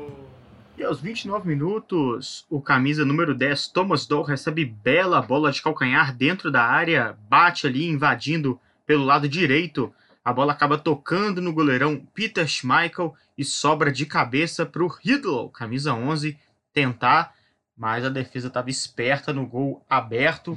[0.77, 6.15] E aos 29 minutos, o camisa número 10, Thomas Doll, recebe bela bola de calcanhar
[6.15, 9.91] dentro da área, bate ali, invadindo pelo lado direito.
[10.23, 15.49] A bola acaba tocando no goleirão Peter Schmeichel e sobra de cabeça para o Hidlow,
[15.49, 16.37] camisa 11,
[16.71, 17.33] tentar,
[17.75, 20.55] mas a defesa estava esperta no gol aberto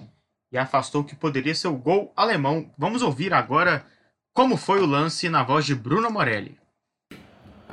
[0.53, 2.71] e afastou o que poderia ser o gol alemão.
[2.77, 3.87] Vamos ouvir agora
[4.35, 6.59] como foi o lance na voz de Bruno Morelli?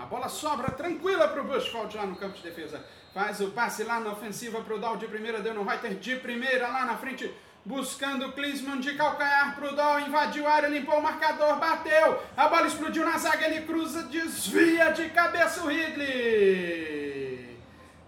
[0.10, 2.84] Bola sobra tranquila para o Bushfold lá no campo de defesa.
[3.14, 6.16] Faz o passe lá na ofensiva para o Dow de primeira, deu no Reuter de
[6.16, 7.34] primeira lá na frente.
[7.66, 12.24] Buscando o Klinsmann de calcanhar para o Dow, invadiu a área, limpou o marcador, bateu.
[12.38, 17.60] A bola explodiu na zaga, ele cruza, desvia de cabeça o Ridley.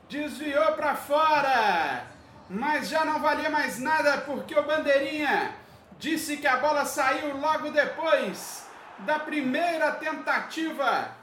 [0.07, 2.05] Desviou para fora,
[2.49, 5.53] mas já não valia mais nada porque o Bandeirinha
[5.99, 8.65] disse que a bola saiu logo depois
[8.99, 11.18] da primeira tentativa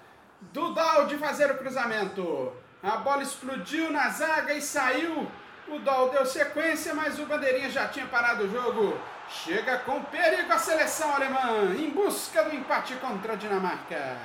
[0.53, 2.53] do Dal de fazer o cruzamento.
[2.83, 5.31] A bola explodiu na zaga e saiu.
[5.69, 8.99] O Dal deu sequência, mas o Bandeirinha já tinha parado o jogo.
[9.29, 14.17] Chega com perigo a seleção alemã em busca do empate contra a Dinamarca.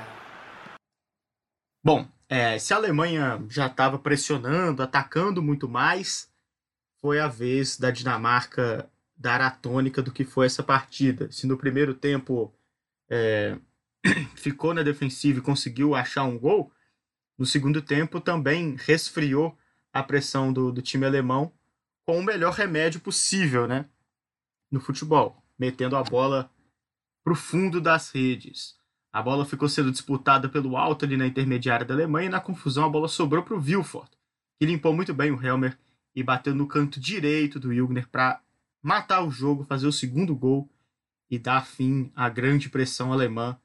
[1.83, 6.31] Bom, é, se a Alemanha já estava pressionando, atacando muito mais,
[7.01, 8.87] foi a vez da Dinamarca
[9.17, 11.31] dar a tônica do que foi essa partida.
[11.31, 12.53] Se no primeiro tempo
[13.09, 13.57] é,
[14.35, 16.71] ficou na defensiva e conseguiu achar um gol,
[17.37, 19.57] no segundo tempo também resfriou
[19.91, 21.51] a pressão do, do time alemão
[22.05, 23.85] com o melhor remédio possível né,
[24.69, 26.51] no futebol, metendo a bola
[27.23, 28.75] para o fundo das redes.
[29.13, 32.85] A bola ficou sendo disputada pelo alto ali na intermediária da Alemanha e na confusão
[32.85, 34.09] a bola sobrou para o Wilford,
[34.57, 35.77] que limpou muito bem o Helmer
[36.15, 38.41] e bateu no canto direito do Wilgner para
[38.81, 40.69] matar o jogo, fazer o segundo gol
[41.29, 43.57] e dar fim à grande pressão alemã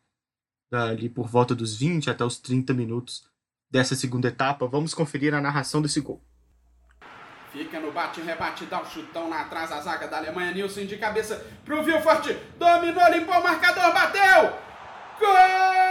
[0.73, 3.25] ali por volta dos 20 até os 30 minutos
[3.71, 4.67] dessa segunda etapa.
[4.67, 6.23] Vamos conferir a narração desse gol.
[7.53, 10.53] Fica no bate-rebate, dá um chutão lá atrás a zaga da Alemanha.
[10.53, 12.37] Nilson de cabeça pro Vilfort.
[12.59, 14.53] Dominou, limpou o marcador, bateu!
[15.19, 15.86] Gol!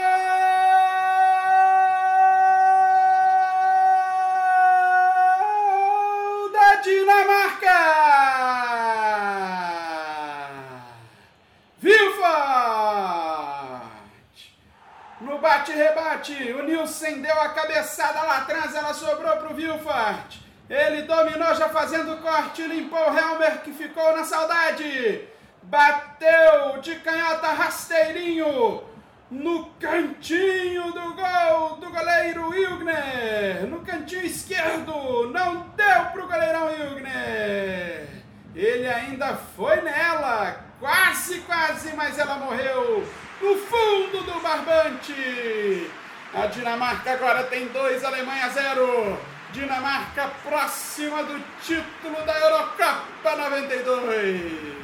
[15.72, 16.34] Rebate.
[16.54, 20.38] O Nilson deu a cabeçada lá atrás, ela sobrou para o Vilfart.
[20.70, 25.28] Ele dominou já fazendo corte, limpou o Helmer que ficou na saudade.
[25.64, 28.84] Bateu de canhota rasteirinho
[29.30, 33.68] no cantinho do gol do goleiro Hilgner.
[33.68, 38.08] No cantinho esquerdo, não deu para o goleirão Hilgner.
[38.56, 43.06] Ele ainda foi nela, quase, quase, mas ela morreu
[43.42, 45.90] no fundo do barbante.
[46.34, 49.18] A Dinamarca agora tem dois, Alemanha zero.
[49.52, 54.76] Dinamarca próxima do título da Eurocopa 92.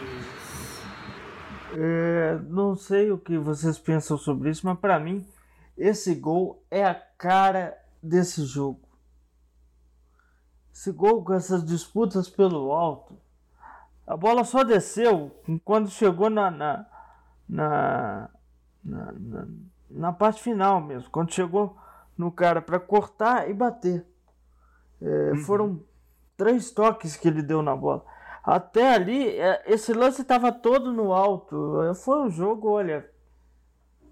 [1.74, 5.26] É, não sei o que vocês pensam sobre isso, mas para mim
[5.78, 8.80] esse gol é a cara desse jogo.
[10.74, 13.18] esse gol com essas disputas pelo alto.
[14.08, 15.32] A bola só desceu
[15.64, 16.86] quando chegou na, na,
[17.48, 18.30] na,
[18.84, 19.48] na, na,
[19.90, 21.78] na parte final mesmo, quando chegou
[22.18, 24.06] no cara para cortar e bater.
[25.02, 25.38] É, uhum.
[25.38, 25.84] Foram
[26.38, 28.06] três toques que ele deu na bola.
[28.44, 31.80] Até ali, é, esse lance estava todo no alto.
[32.04, 33.08] Foi um jogo, olha,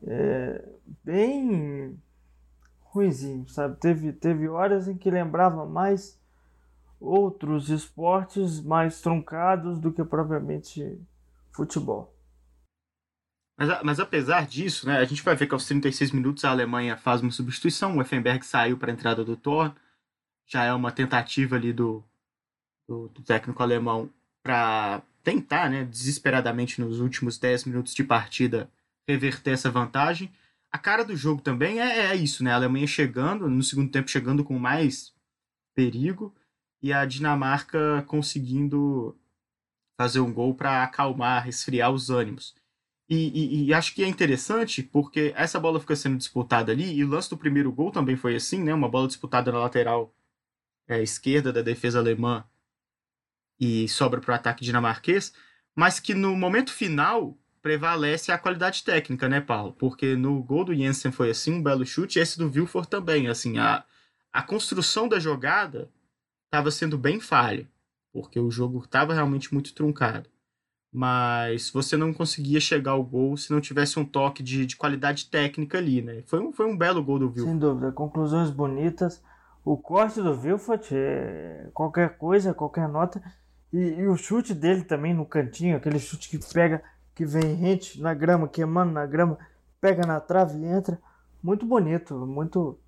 [0.04, 0.64] é,
[1.04, 2.00] bem
[2.82, 3.78] ruizinho, sabe?
[3.78, 6.20] Teve, teve horas em que lembrava mais
[7.00, 11.00] outros esportes mais truncados do que propriamente
[11.52, 12.14] futebol.
[13.60, 16.96] Mas, mas apesar disso, né, a gente vai ver que aos 36 minutos a Alemanha
[16.96, 19.76] faz uma substituição, o Effenberg saiu para a entrada do Thor,
[20.48, 22.02] já é uma tentativa ali do,
[22.88, 24.10] do, do técnico alemão
[24.42, 28.72] para tentar, né, desesperadamente nos últimos 10 minutos de partida,
[29.06, 30.32] reverter essa vantagem.
[30.72, 32.54] A cara do jogo também é, é isso, né?
[32.54, 35.14] A Alemanha chegando, no segundo tempo chegando com mais
[35.76, 36.34] perigo,
[36.82, 39.18] e a Dinamarca conseguindo
[40.00, 42.56] fazer um gol para acalmar, resfriar os ânimos.
[43.10, 47.04] E, e, e, acho que é interessante porque essa bola fica sendo disputada ali, e
[47.04, 48.72] o lance do primeiro gol também foi assim, né?
[48.72, 50.14] Uma bola disputada na lateral
[50.88, 52.44] é, esquerda da defesa alemã
[53.60, 55.34] e sobra para o ataque dinamarquês,
[55.76, 59.74] mas que no momento final prevalece a qualidade técnica, né, Paulo?
[59.74, 63.28] Porque no gol do Jensen foi assim, um belo chute, e esse do Wilford também,
[63.28, 63.84] assim, a,
[64.32, 65.90] a construção da jogada
[66.46, 67.68] estava sendo bem falha,
[68.14, 70.30] porque o jogo estava realmente muito truncado.
[70.92, 75.28] Mas você não conseguia chegar ao gol se não tivesse um toque de, de qualidade
[75.28, 76.24] técnica ali, né?
[76.26, 77.50] Foi um, foi um belo gol do Wilford.
[77.50, 79.22] Sem dúvida, conclusões bonitas.
[79.64, 83.22] O corte do Wilford, é qualquer coisa, qualquer nota.
[83.72, 86.82] E, e, o chute dele também no cantinho, aquele chute que pega,
[87.14, 89.38] que vem rente na grama, queimando na grama,
[89.80, 91.00] pega na trave e entra.
[91.44, 92.80] Muito bonito, muito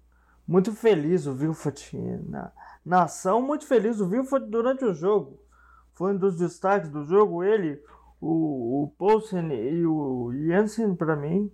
[0.48, 1.98] muito feliz o Wilford
[2.28, 2.52] na,
[2.86, 5.40] na ação, muito feliz o Wilford durante o jogo.
[6.02, 7.80] Foi um dos destaques do jogo, ele,
[8.20, 11.52] o, o Poulsen e o Jensen para mim,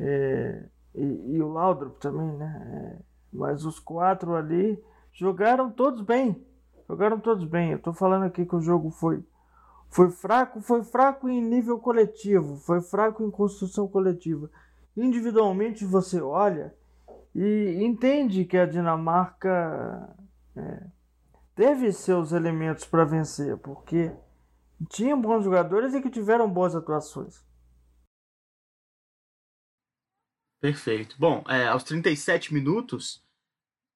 [0.00, 2.66] é, e, e, o Laudrup também, né?
[2.68, 3.02] É,
[3.32, 4.76] mas os quatro ali
[5.12, 6.44] jogaram todos bem.
[6.88, 7.70] Jogaram todos bem.
[7.70, 9.22] Eu tô falando aqui que o jogo foi
[9.88, 14.50] foi fraco, foi fraco em nível coletivo, foi fraco em construção coletiva.
[14.96, 16.74] Individualmente você olha
[17.32, 20.12] e entende que a Dinamarca
[20.56, 20.82] é,
[21.56, 24.14] teve seus elementos para vencer, porque
[24.90, 27.44] tinha bons jogadores e que tiveram boas atuações.
[30.60, 31.16] Perfeito.
[31.18, 33.24] Bom, é, aos 37 minutos,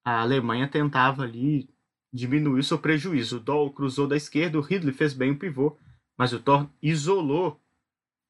[0.04, 1.68] a Alemanha tentava ali
[2.12, 3.36] diminuir seu prejuízo.
[3.36, 5.76] O Doll cruzou da esquerda, o Ridley fez bem o pivô,
[6.16, 7.60] mas o Thor isolou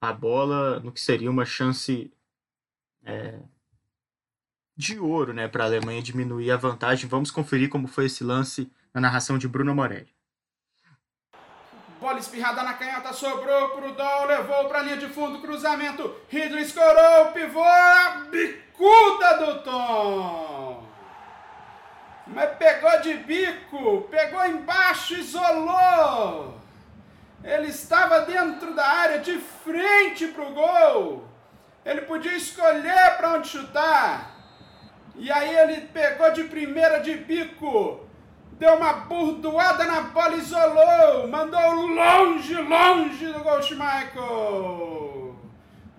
[0.02, 2.12] a bola no que seria uma chance
[3.04, 3.40] é,
[4.76, 7.08] de ouro né, para a Alemanha diminuir a vantagem.
[7.08, 10.14] Vamos conferir como foi esse lance na narração de Bruno Morelli.
[12.00, 16.62] Bola espirrada na canhota, sobrou pro Dol, levou para a linha de fundo, cruzamento, Ridley
[16.62, 17.62] escorou, pivô,
[18.30, 20.88] bicuda do Tom.
[22.26, 26.58] Mas pegou de bico, pegou embaixo, isolou.
[27.42, 31.28] Ele estava dentro da área, de frente pro gol.
[31.84, 34.34] Ele podia escolher para onde chutar.
[35.16, 38.08] E aí ele pegou de primeira de bico,
[38.60, 45.34] deu uma burdoada na bola, isolou, mandou longe, longe do gol Schmeichel.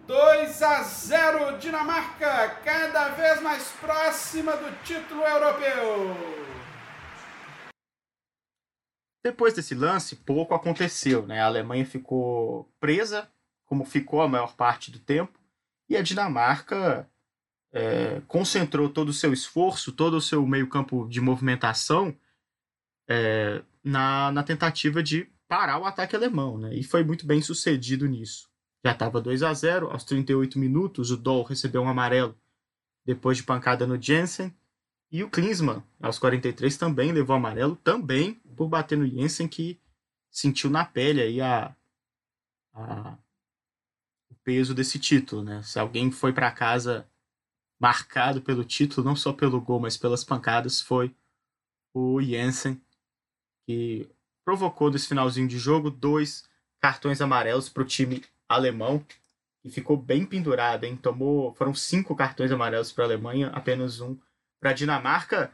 [0.06, 6.16] 2 a 0 Dinamarca, cada vez mais próxima do título europeu.
[9.24, 11.42] Depois desse lance, pouco aconteceu, né?
[11.42, 13.28] A Alemanha ficou presa,
[13.66, 15.40] como ficou a maior parte do tempo,
[15.90, 17.10] e a Dinamarca
[17.74, 22.16] é, concentrou todo o seu esforço, todo o seu meio-campo de movimentação
[23.12, 26.74] é, na, na tentativa de parar o ataque alemão, né?
[26.74, 28.50] E foi muito bem sucedido nisso.
[28.86, 32.38] Já estava 2 a 0 aos 38 minutos, o Doll recebeu um amarelo
[33.06, 34.56] depois de pancada no Jensen.
[35.12, 39.78] E o Klinsmann, aos 43, também levou amarelo, também por bater no Jensen, que
[40.30, 41.76] sentiu na pele aí a,
[42.74, 43.18] a
[44.30, 45.62] o peso desse título, né?
[45.64, 47.06] Se alguém foi para casa
[47.78, 51.14] marcado pelo título, não só pelo gol, mas pelas pancadas, foi
[51.94, 52.82] o Jensen,
[53.66, 54.10] que
[54.44, 56.44] provocou nesse finalzinho de jogo dois
[56.80, 59.06] cartões amarelos para o time alemão
[59.64, 60.98] e ficou bem pendurado, hein?
[60.98, 64.18] Tomou, foram cinco cartões amarelos para a Alemanha, apenas um
[64.60, 65.52] para a Dinamarca.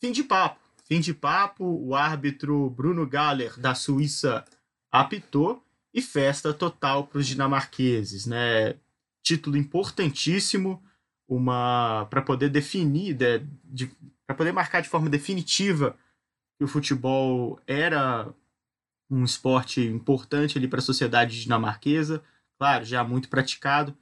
[0.00, 0.60] Fim de papo.
[0.84, 4.44] Fim de papo, o árbitro Bruno Galler da Suíça
[4.90, 8.76] apitou e festa total para os dinamarqueses, né?
[9.26, 10.80] título importantíssimo,
[11.28, 13.90] uma para poder definir, de, de,
[14.26, 15.96] para poder marcar de forma definitiva
[16.58, 18.32] que o futebol era
[19.10, 22.24] um esporte importante ali para a sociedade dinamarquesa,
[22.58, 23.96] claro, já muito praticado,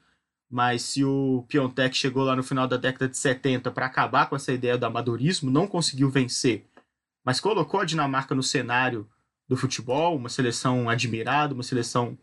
[0.50, 4.36] mas se o Piontek chegou lá no final da década de 70 para acabar com
[4.36, 6.64] essa ideia do amadorismo, não conseguiu vencer,
[7.24, 9.08] mas colocou a Dinamarca no cenário
[9.48, 12.16] do futebol, uma seleção admirada, uma seleção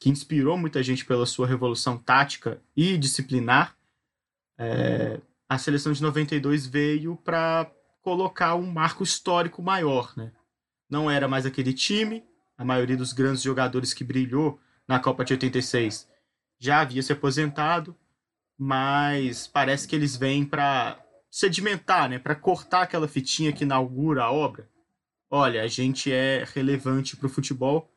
[0.00, 3.76] que inspirou muita gente pela sua revolução tática e disciplinar.
[4.56, 7.70] É, a seleção de 92 veio para
[8.02, 10.32] colocar um marco histórico maior, né?
[10.88, 12.24] Não era mais aquele time,
[12.56, 16.08] a maioria dos grandes jogadores que brilhou na Copa de 86
[16.58, 17.96] já havia se aposentado,
[18.56, 20.98] mas parece que eles vêm para
[21.30, 24.68] sedimentar, né, para cortar aquela fitinha que inaugura a obra.
[25.30, 27.92] Olha, a gente é relevante para o futebol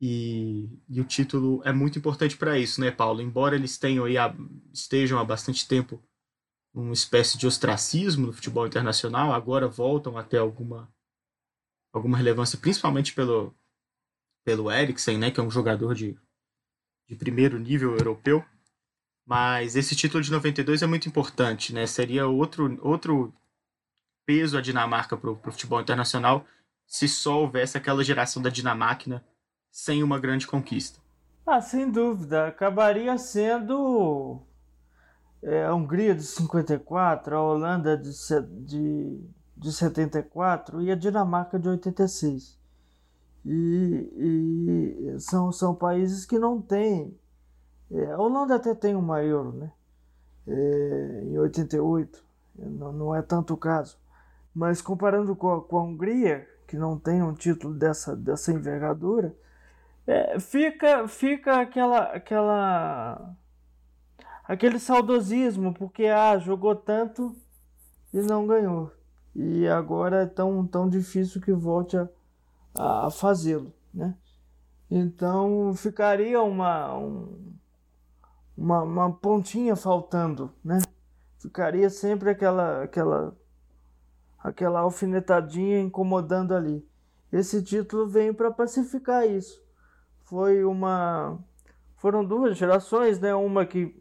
[0.00, 3.22] e, e, o título é muito importante para isso, né, Paulo?
[3.22, 4.14] Embora eles tenham aí,
[4.72, 6.02] estejam há bastante tempo
[6.80, 10.88] uma espécie de ostracismo no futebol internacional, agora voltam até alguma
[11.92, 13.54] alguma relevância, principalmente pelo
[14.44, 16.16] pelo Eriksen, né, que é um jogador de,
[17.06, 18.44] de primeiro nível europeu.
[19.26, 21.86] Mas esse título de 92 é muito importante, né?
[21.86, 23.34] Seria outro, outro
[24.24, 26.46] peso a Dinamarca para o futebol internacional
[26.86, 29.22] se só houvesse aquela geração da Dinamáquina
[29.70, 30.98] sem uma grande conquista.
[31.46, 32.48] Ah, sem dúvida.
[32.48, 34.42] Acabaria sendo
[35.42, 38.10] é, a Hungria de 54, a Holanda de,
[38.64, 39.20] de,
[39.56, 42.58] de 74 e a Dinamarca de 86.
[43.44, 47.16] E, e são, são países que não têm.
[47.90, 49.72] É, a Holanda até tem uma euro, né?
[50.46, 52.24] É, em 88,
[52.56, 53.98] não, não é tanto o caso.
[54.54, 59.34] Mas comparando com a, com a Hungria, que não tem um título dessa, dessa envergadura,
[60.06, 63.34] é, fica, fica aquela, aquela,
[64.48, 67.36] aquele saudosismo, porque ah, jogou tanto
[68.12, 68.90] e não ganhou.
[69.36, 72.08] E agora é tão, tão difícil que volte a,
[72.74, 74.16] a fazê-lo, né?
[74.90, 77.54] Então ficaria uma, um,
[78.56, 80.78] uma, uma pontinha faltando, né?
[81.38, 83.36] Ficaria sempre aquela, aquela,
[84.38, 86.84] aquela alfinetadinha incomodando ali.
[87.30, 89.62] Esse título veio para pacificar isso.
[90.24, 91.38] Foi uma,
[91.98, 93.34] foram duas gerações, né?
[93.34, 93.94] Uma que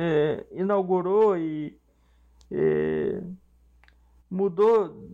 [0.00, 1.76] é, inaugurou e
[2.52, 3.20] é,
[4.30, 5.10] mudou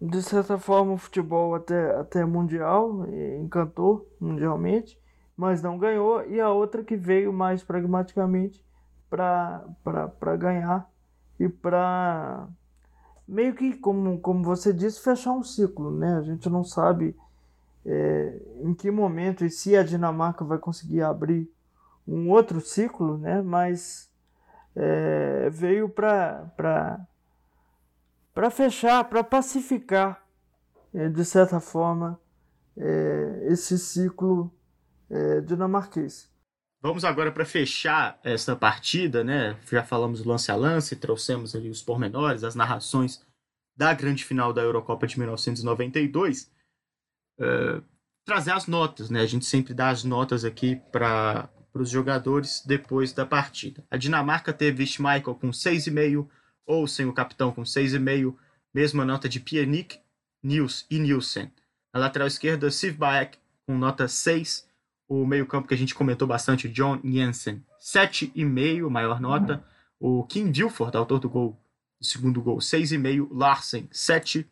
[0.00, 3.06] de certa forma o futebol até, até mundial,
[3.40, 5.00] encantou mundialmente,
[5.36, 8.64] mas não ganhou, e a outra que veio mais pragmaticamente
[9.10, 10.88] para ganhar
[11.40, 12.46] e para
[13.26, 16.18] meio que, como, como você disse, fechar um ciclo, né?
[16.18, 17.16] A gente não sabe
[17.84, 21.50] é, em que momento e se a Dinamarca vai conseguir abrir
[22.06, 23.42] um outro ciclo, né?
[23.42, 24.10] Mas
[24.76, 27.06] é, veio para
[28.50, 30.24] fechar, para pacificar,
[30.92, 32.20] é, de certa forma,
[32.76, 34.52] é, esse ciclo
[35.10, 36.32] é, dinamarquês.
[36.84, 39.58] Vamos agora para fechar essa partida, né?
[39.70, 43.24] Já falamos lance a lance, trouxemos ali os pormenores, as narrações
[43.74, 46.52] da grande final da Eurocopa de 1992.
[47.40, 47.82] Uh,
[48.22, 49.20] trazer as notas, né?
[49.20, 51.48] A gente sempre dá as notas aqui para
[51.82, 53.84] os jogadores depois da partida.
[53.90, 56.28] A Dinamarca teve Schmeichel com 6,5,
[56.66, 58.34] ou sem o capitão com 6,5,
[58.72, 59.98] mesma nota de Piernick,
[60.42, 61.50] Nils e Nielsen.
[61.92, 64.68] Na lateral esquerda, Siv Baek com nota 6.
[65.08, 69.62] O meio-campo que a gente comentou bastante, John Jensen, 7,5, maior nota.
[70.00, 71.58] O Kim Vilford, autor do gol,
[72.00, 73.28] do segundo gol, 6,5.
[73.30, 74.48] Larsen, 7.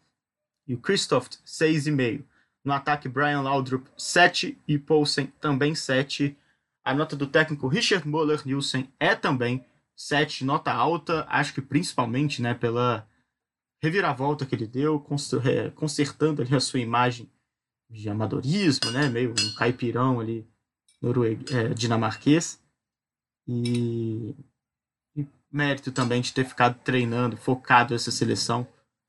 [0.67, 2.25] E o Christoph, 6,5.
[2.65, 4.59] No ataque, Brian Laudrup, 7.
[4.69, 6.37] E Poulsen, também 7.
[6.85, 9.65] A nota do técnico Richard Muller Nielsen é também
[9.97, 13.07] 7, nota alta, acho que principalmente né, pela
[13.83, 15.05] reviravolta que ele deu,
[15.45, 17.31] é, consertando ali a sua imagem
[17.91, 20.49] de amadorismo, né, meio um caipirão ali
[21.01, 21.45] norueg...
[21.53, 22.61] É, dinamarquês.
[23.47, 24.35] E...
[25.17, 28.67] e mérito também de ter ficado treinando, focado essa seleção,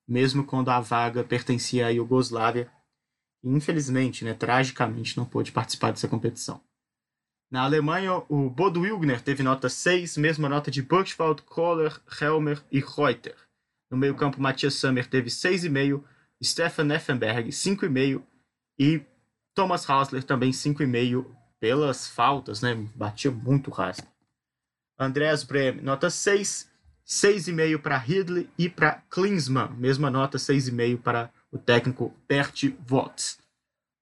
[0.07, 2.69] mesmo quando a vaga pertencia à Iugoslávia.
[3.43, 6.61] E, infelizmente, né, tragicamente, não pôde participar dessa competição.
[7.53, 12.79] Na Alemanha, o Bodo Wilgner teve nota 6, mesma nota de Buchwald, Kohler, Helmer e
[12.79, 13.35] Reuter.
[13.91, 16.03] No meio-campo, Matthias Sammer teve 6,5,
[16.43, 18.23] Stefan Effenberg 5,5
[18.79, 19.03] e
[19.53, 21.27] Thomas Hausler também 5,5
[21.59, 22.73] pelas faltas, né?
[22.95, 24.01] Batia muito raso.
[24.97, 26.67] Andreas Brem, nota 6,
[27.05, 33.42] 6,5 para Ridley e para Klinsmann, mesma nota 6,5 para o técnico Bert Vogt.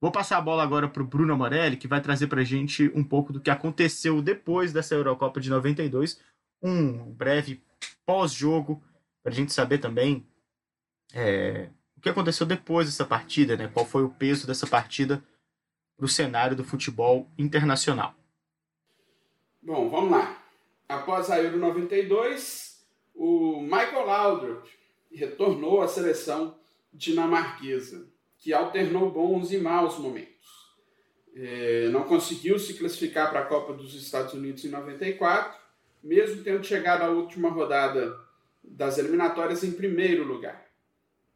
[0.02, 2.92] Vou passar a bola agora para o Bruno Morelli, que vai trazer para a gente
[2.96, 6.20] um pouco do que aconteceu depois dessa Eurocopa de 92,
[6.60, 7.62] um breve
[8.04, 8.84] pós-jogo,
[9.22, 10.26] para a gente saber também
[11.14, 13.70] é, o que aconteceu depois dessa partida, né?
[13.72, 15.24] Qual foi o peso dessa partida
[15.96, 18.16] para o cenário do futebol internacional?
[19.62, 20.44] Bom, vamos lá.
[20.90, 22.84] Após a Euro 92,
[23.14, 24.68] o Michael Laudrup
[25.14, 26.58] retornou à seleção
[26.92, 28.11] dinamarquesa,
[28.42, 30.32] que alternou bons e maus momentos.
[31.36, 35.58] É, não conseguiu se classificar para a Copa dos Estados Unidos em 94,
[36.04, 38.20] mesmo tendo chegado à última rodada
[38.64, 40.68] das eliminatórias em primeiro lugar.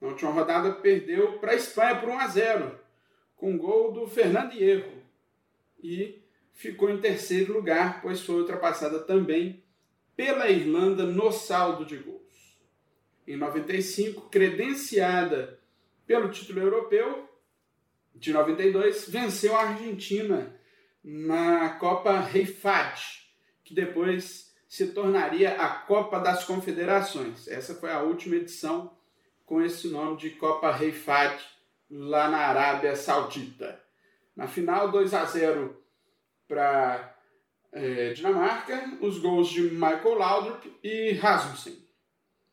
[0.02, 2.80] Na última rodada perdeu para a Espanha por 1 a 0,
[3.36, 5.04] com gol do Fernando Hierro.
[5.82, 6.24] E
[6.54, 9.64] ficou em terceiro lugar, pois foi ultrapassada também
[10.16, 12.60] pela Irlanda no saldo de gols.
[13.28, 15.60] Em 95, credenciada
[16.06, 17.30] pelo título europeu
[18.14, 20.56] de 92, venceu a Argentina
[21.04, 23.00] na Copa Rei Fad,
[23.64, 27.48] que depois se tornaria a Copa das Confederações.
[27.48, 28.96] Essa foi a última edição
[29.46, 31.40] com esse nome de Copa Rei Fad
[31.90, 33.82] lá na Arábia Saudita.
[34.36, 35.82] Na final, 2 a 0
[36.48, 37.16] para
[37.72, 41.78] é, Dinamarca, os gols de Michael Laudrup e Rasmussen.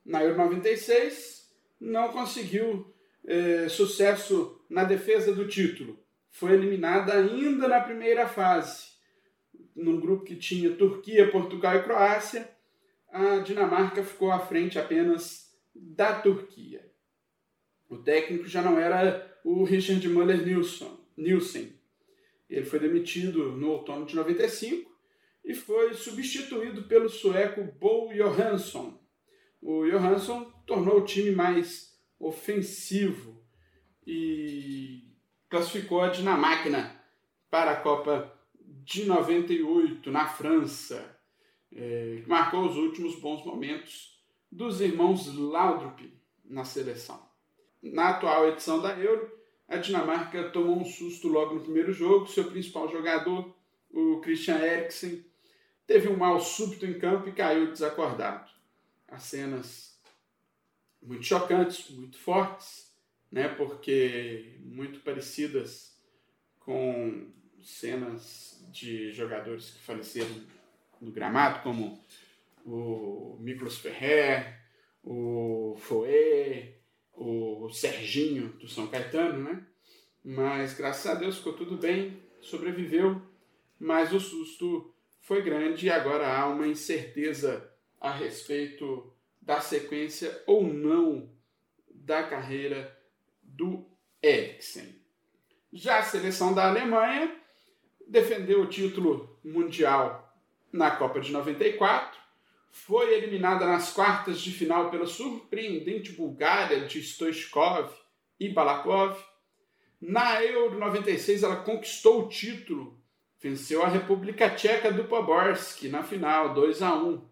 [0.04, 1.48] Na Euro 96,
[1.80, 2.91] não conseguiu
[3.24, 5.98] é, sucesso na defesa do título.
[6.30, 8.86] Foi eliminada ainda na primeira fase,
[9.76, 12.50] num grupo que tinha Turquia, Portugal e Croácia.
[13.10, 16.90] A Dinamarca ficou à frente apenas da Turquia.
[17.88, 20.42] O técnico já não era o Richard Müller
[21.16, 21.78] Nielsen.
[22.48, 24.90] Ele foi demitido no outono de 95
[25.44, 28.98] e foi substituído pelo sueco Bo Johansson.
[29.60, 31.91] O Johansson tornou o time mais
[32.22, 33.42] ofensivo
[34.06, 35.12] e
[35.50, 36.96] classificou a Dinamarca
[37.50, 41.18] para a Copa de 98 na França,
[41.74, 44.18] é, marcou os últimos bons momentos
[44.50, 46.00] dos irmãos Laudrup
[46.44, 47.20] na seleção.
[47.82, 49.30] Na atual edição da Euro,
[49.68, 52.26] a Dinamarca tomou um susto logo no primeiro jogo.
[52.26, 53.54] Seu principal jogador,
[53.90, 55.24] o Christian Eriksen,
[55.86, 58.50] teve um mal súbito em campo e caiu desacordado.
[59.08, 59.91] As cenas
[61.02, 62.92] muito chocantes, muito fortes,
[63.30, 66.00] né, porque muito parecidas
[66.60, 70.34] com cenas de jogadores que faleceram
[71.00, 72.00] no gramado, como
[72.64, 74.60] o Miklos Ferrer,
[75.02, 76.78] o Foé,
[77.12, 79.66] o Serginho do São Caetano, né?
[80.24, 83.20] Mas graças a Deus ficou tudo bem, sobreviveu,
[83.78, 87.68] mas o susto foi grande e agora há uma incerteza
[88.00, 89.11] a respeito
[89.42, 91.28] da sequência ou não
[91.90, 92.96] da carreira
[93.42, 93.84] do
[94.22, 95.00] Eriksen.
[95.72, 97.36] Já a seleção da Alemanha
[98.06, 100.32] defendeu o título mundial
[100.72, 102.18] na Copa de 94,
[102.70, 107.92] foi eliminada nas quartas de final pela surpreendente Bulgária de Stoichkov
[108.40, 109.18] e Balakov.
[110.00, 112.98] Na Euro 96 ela conquistou o título,
[113.40, 117.28] venceu a República Tcheca do Poborski na final, 2 a 1.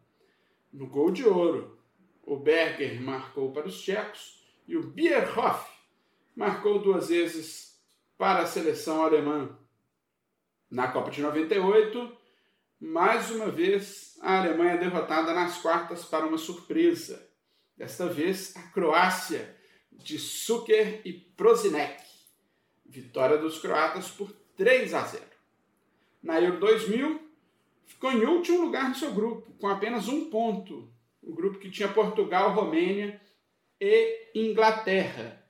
[0.73, 1.80] No gol de ouro,
[2.31, 5.69] o Berger marcou para os tchecos e o Bierhoff
[6.37, 7.77] marcou duas vezes
[8.17, 9.59] para a seleção alemã.
[10.71, 12.17] Na Copa de 98,
[12.79, 17.29] mais uma vez, a Alemanha é derrotada nas quartas para uma surpresa.
[17.77, 19.57] Desta vez, a Croácia,
[19.91, 22.01] de Suker e Prozinek.
[22.87, 25.25] Vitória dos croatas por 3 a 0.
[26.23, 27.29] Na Euro 2000,
[27.87, 31.00] ficou em último lugar no seu grupo, com apenas um ponto.
[31.23, 33.21] O grupo que tinha Portugal, Romênia
[33.81, 35.45] e Inglaterra.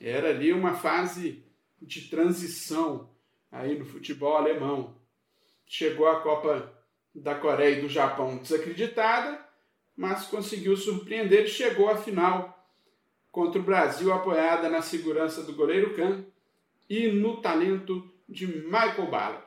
[0.00, 1.44] Era ali uma fase
[1.80, 3.10] de transição
[3.50, 4.98] aí no futebol alemão
[5.68, 6.72] chegou à Copa
[7.14, 9.44] da Coreia e do Japão desacreditada,
[9.94, 12.66] mas conseguiu surpreender e chegou à final
[13.30, 16.24] contra o Brasil, apoiada na segurança do goleiro Kahn
[16.88, 19.46] e no talento de Michael Ballack.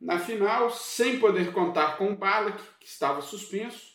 [0.00, 3.93] Na final, sem poder contar com o Ballack, que estava suspenso,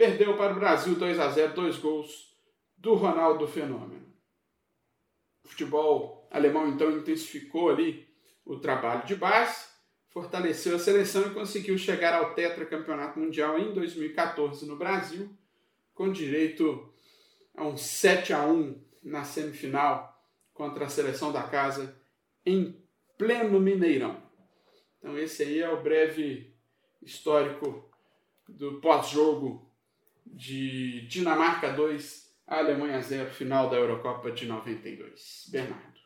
[0.00, 2.34] perdeu para o Brasil 2 a 0, dois gols
[2.74, 4.10] do Ronaldo Fenômeno.
[5.44, 8.08] O futebol alemão então intensificou ali
[8.42, 9.68] o trabalho de base
[10.08, 15.28] fortaleceu a seleção e conseguiu chegar ao tetracampeonato mundial em 2014 no Brasil,
[15.92, 16.90] com direito
[17.54, 20.18] a um 7 a 1 na semifinal
[20.54, 21.94] contra a seleção da casa
[22.46, 22.82] em
[23.18, 24.16] pleno Mineirão.
[24.98, 26.56] Então esse aí é o breve
[27.02, 27.92] histórico
[28.48, 29.69] do pós-jogo
[30.32, 35.48] de Dinamarca 2, Alemanha 0, final da Eurocopa de 92.
[35.50, 36.00] Bernardo.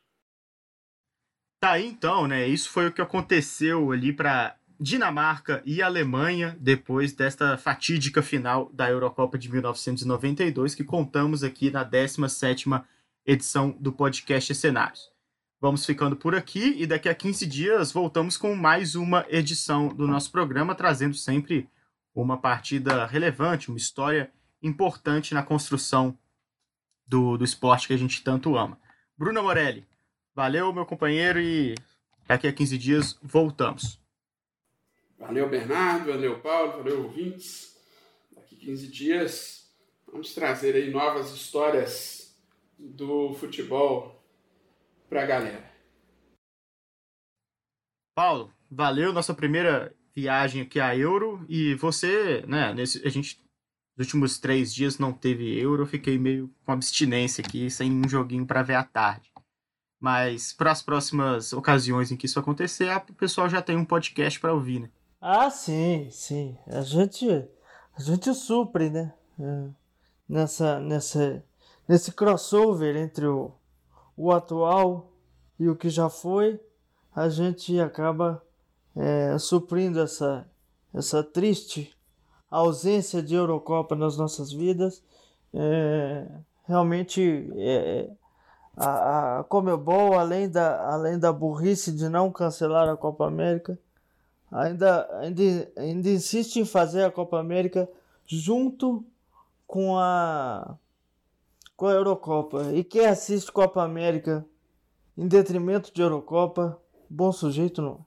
[1.60, 2.46] Tá aí então, né?
[2.46, 8.90] Isso foi o que aconteceu ali para Dinamarca e Alemanha depois desta fatídica final da
[8.90, 12.84] Eurocopa de 1992 que contamos aqui na 17ª
[13.24, 15.10] edição do podcast Cenários.
[15.60, 20.06] Vamos ficando por aqui e daqui a 15 dias voltamos com mais uma edição do
[20.06, 21.66] nosso programa, trazendo sempre
[22.14, 24.32] uma partida relevante, uma história
[24.62, 26.16] importante na construção
[27.06, 28.78] do, do esporte que a gente tanto ama.
[29.16, 29.86] Bruno Morelli,
[30.34, 31.74] valeu, meu companheiro, e
[32.26, 34.00] daqui a 15 dias voltamos.
[35.18, 37.76] Valeu, Bernardo, valeu, Paulo, valeu, ouvintes.
[38.34, 39.74] Daqui 15 dias
[40.06, 42.36] vamos trazer aí novas histórias
[42.78, 44.22] do futebol
[45.08, 45.72] para a galera.
[48.14, 53.42] Paulo, valeu nossa primeira viagem aqui a Euro e você, né, nesse, a gente
[53.96, 58.08] nos últimos três dias não teve Euro, eu fiquei meio com abstinência aqui, sem um
[58.08, 59.32] joguinho para ver à tarde.
[60.00, 64.38] Mas para as próximas ocasiões em que isso acontecer, o pessoal já tem um podcast
[64.40, 64.90] para ouvir, né?
[65.20, 66.58] Ah, sim, sim.
[66.66, 67.26] A gente,
[67.96, 69.14] a gente supre, né?
[69.38, 69.68] É,
[70.28, 71.42] nessa, nessa,
[71.88, 73.52] nesse crossover entre o,
[74.16, 75.12] o atual
[75.58, 76.60] e o que já foi,
[77.14, 78.42] a gente acaba
[78.96, 80.46] é, suprindo essa,
[80.92, 81.94] essa triste
[82.50, 85.02] ausência de Eurocopa nas nossas vidas.
[85.52, 86.26] É,
[86.66, 88.10] realmente, é,
[88.76, 93.78] a, a Comebol, além da, além da burrice de não cancelar a Copa América,
[94.50, 95.42] ainda, ainda,
[95.76, 97.88] ainda insiste em fazer a Copa América
[98.26, 99.04] junto
[99.66, 100.76] com a
[101.76, 102.72] com a Eurocopa.
[102.72, 104.46] E quem assiste Copa América
[105.18, 106.80] em detrimento de Eurocopa,
[107.10, 108.04] bom sujeito não.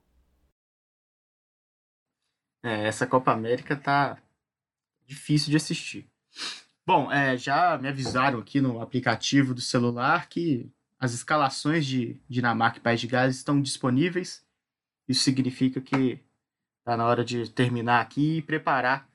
[2.63, 4.17] É, essa Copa América tá
[5.05, 6.09] difícil de assistir.
[6.85, 12.77] Bom, é, já me avisaram aqui no aplicativo do celular que as escalações de Dinamarca
[12.77, 14.45] e País de Gales estão disponíveis.
[15.07, 16.19] Isso significa que
[16.79, 19.07] está na hora de terminar aqui e preparar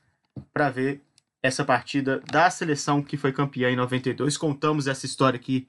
[0.52, 1.02] para ver
[1.42, 4.36] essa partida da seleção que foi campeã em 92.
[4.36, 5.68] Contamos essa história aqui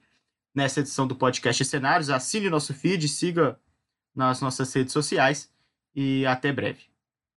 [0.54, 2.10] nessa edição do podcast Cenários.
[2.10, 3.58] Assine nosso feed, siga
[4.14, 5.50] nas nossas redes sociais
[5.94, 6.93] e até breve.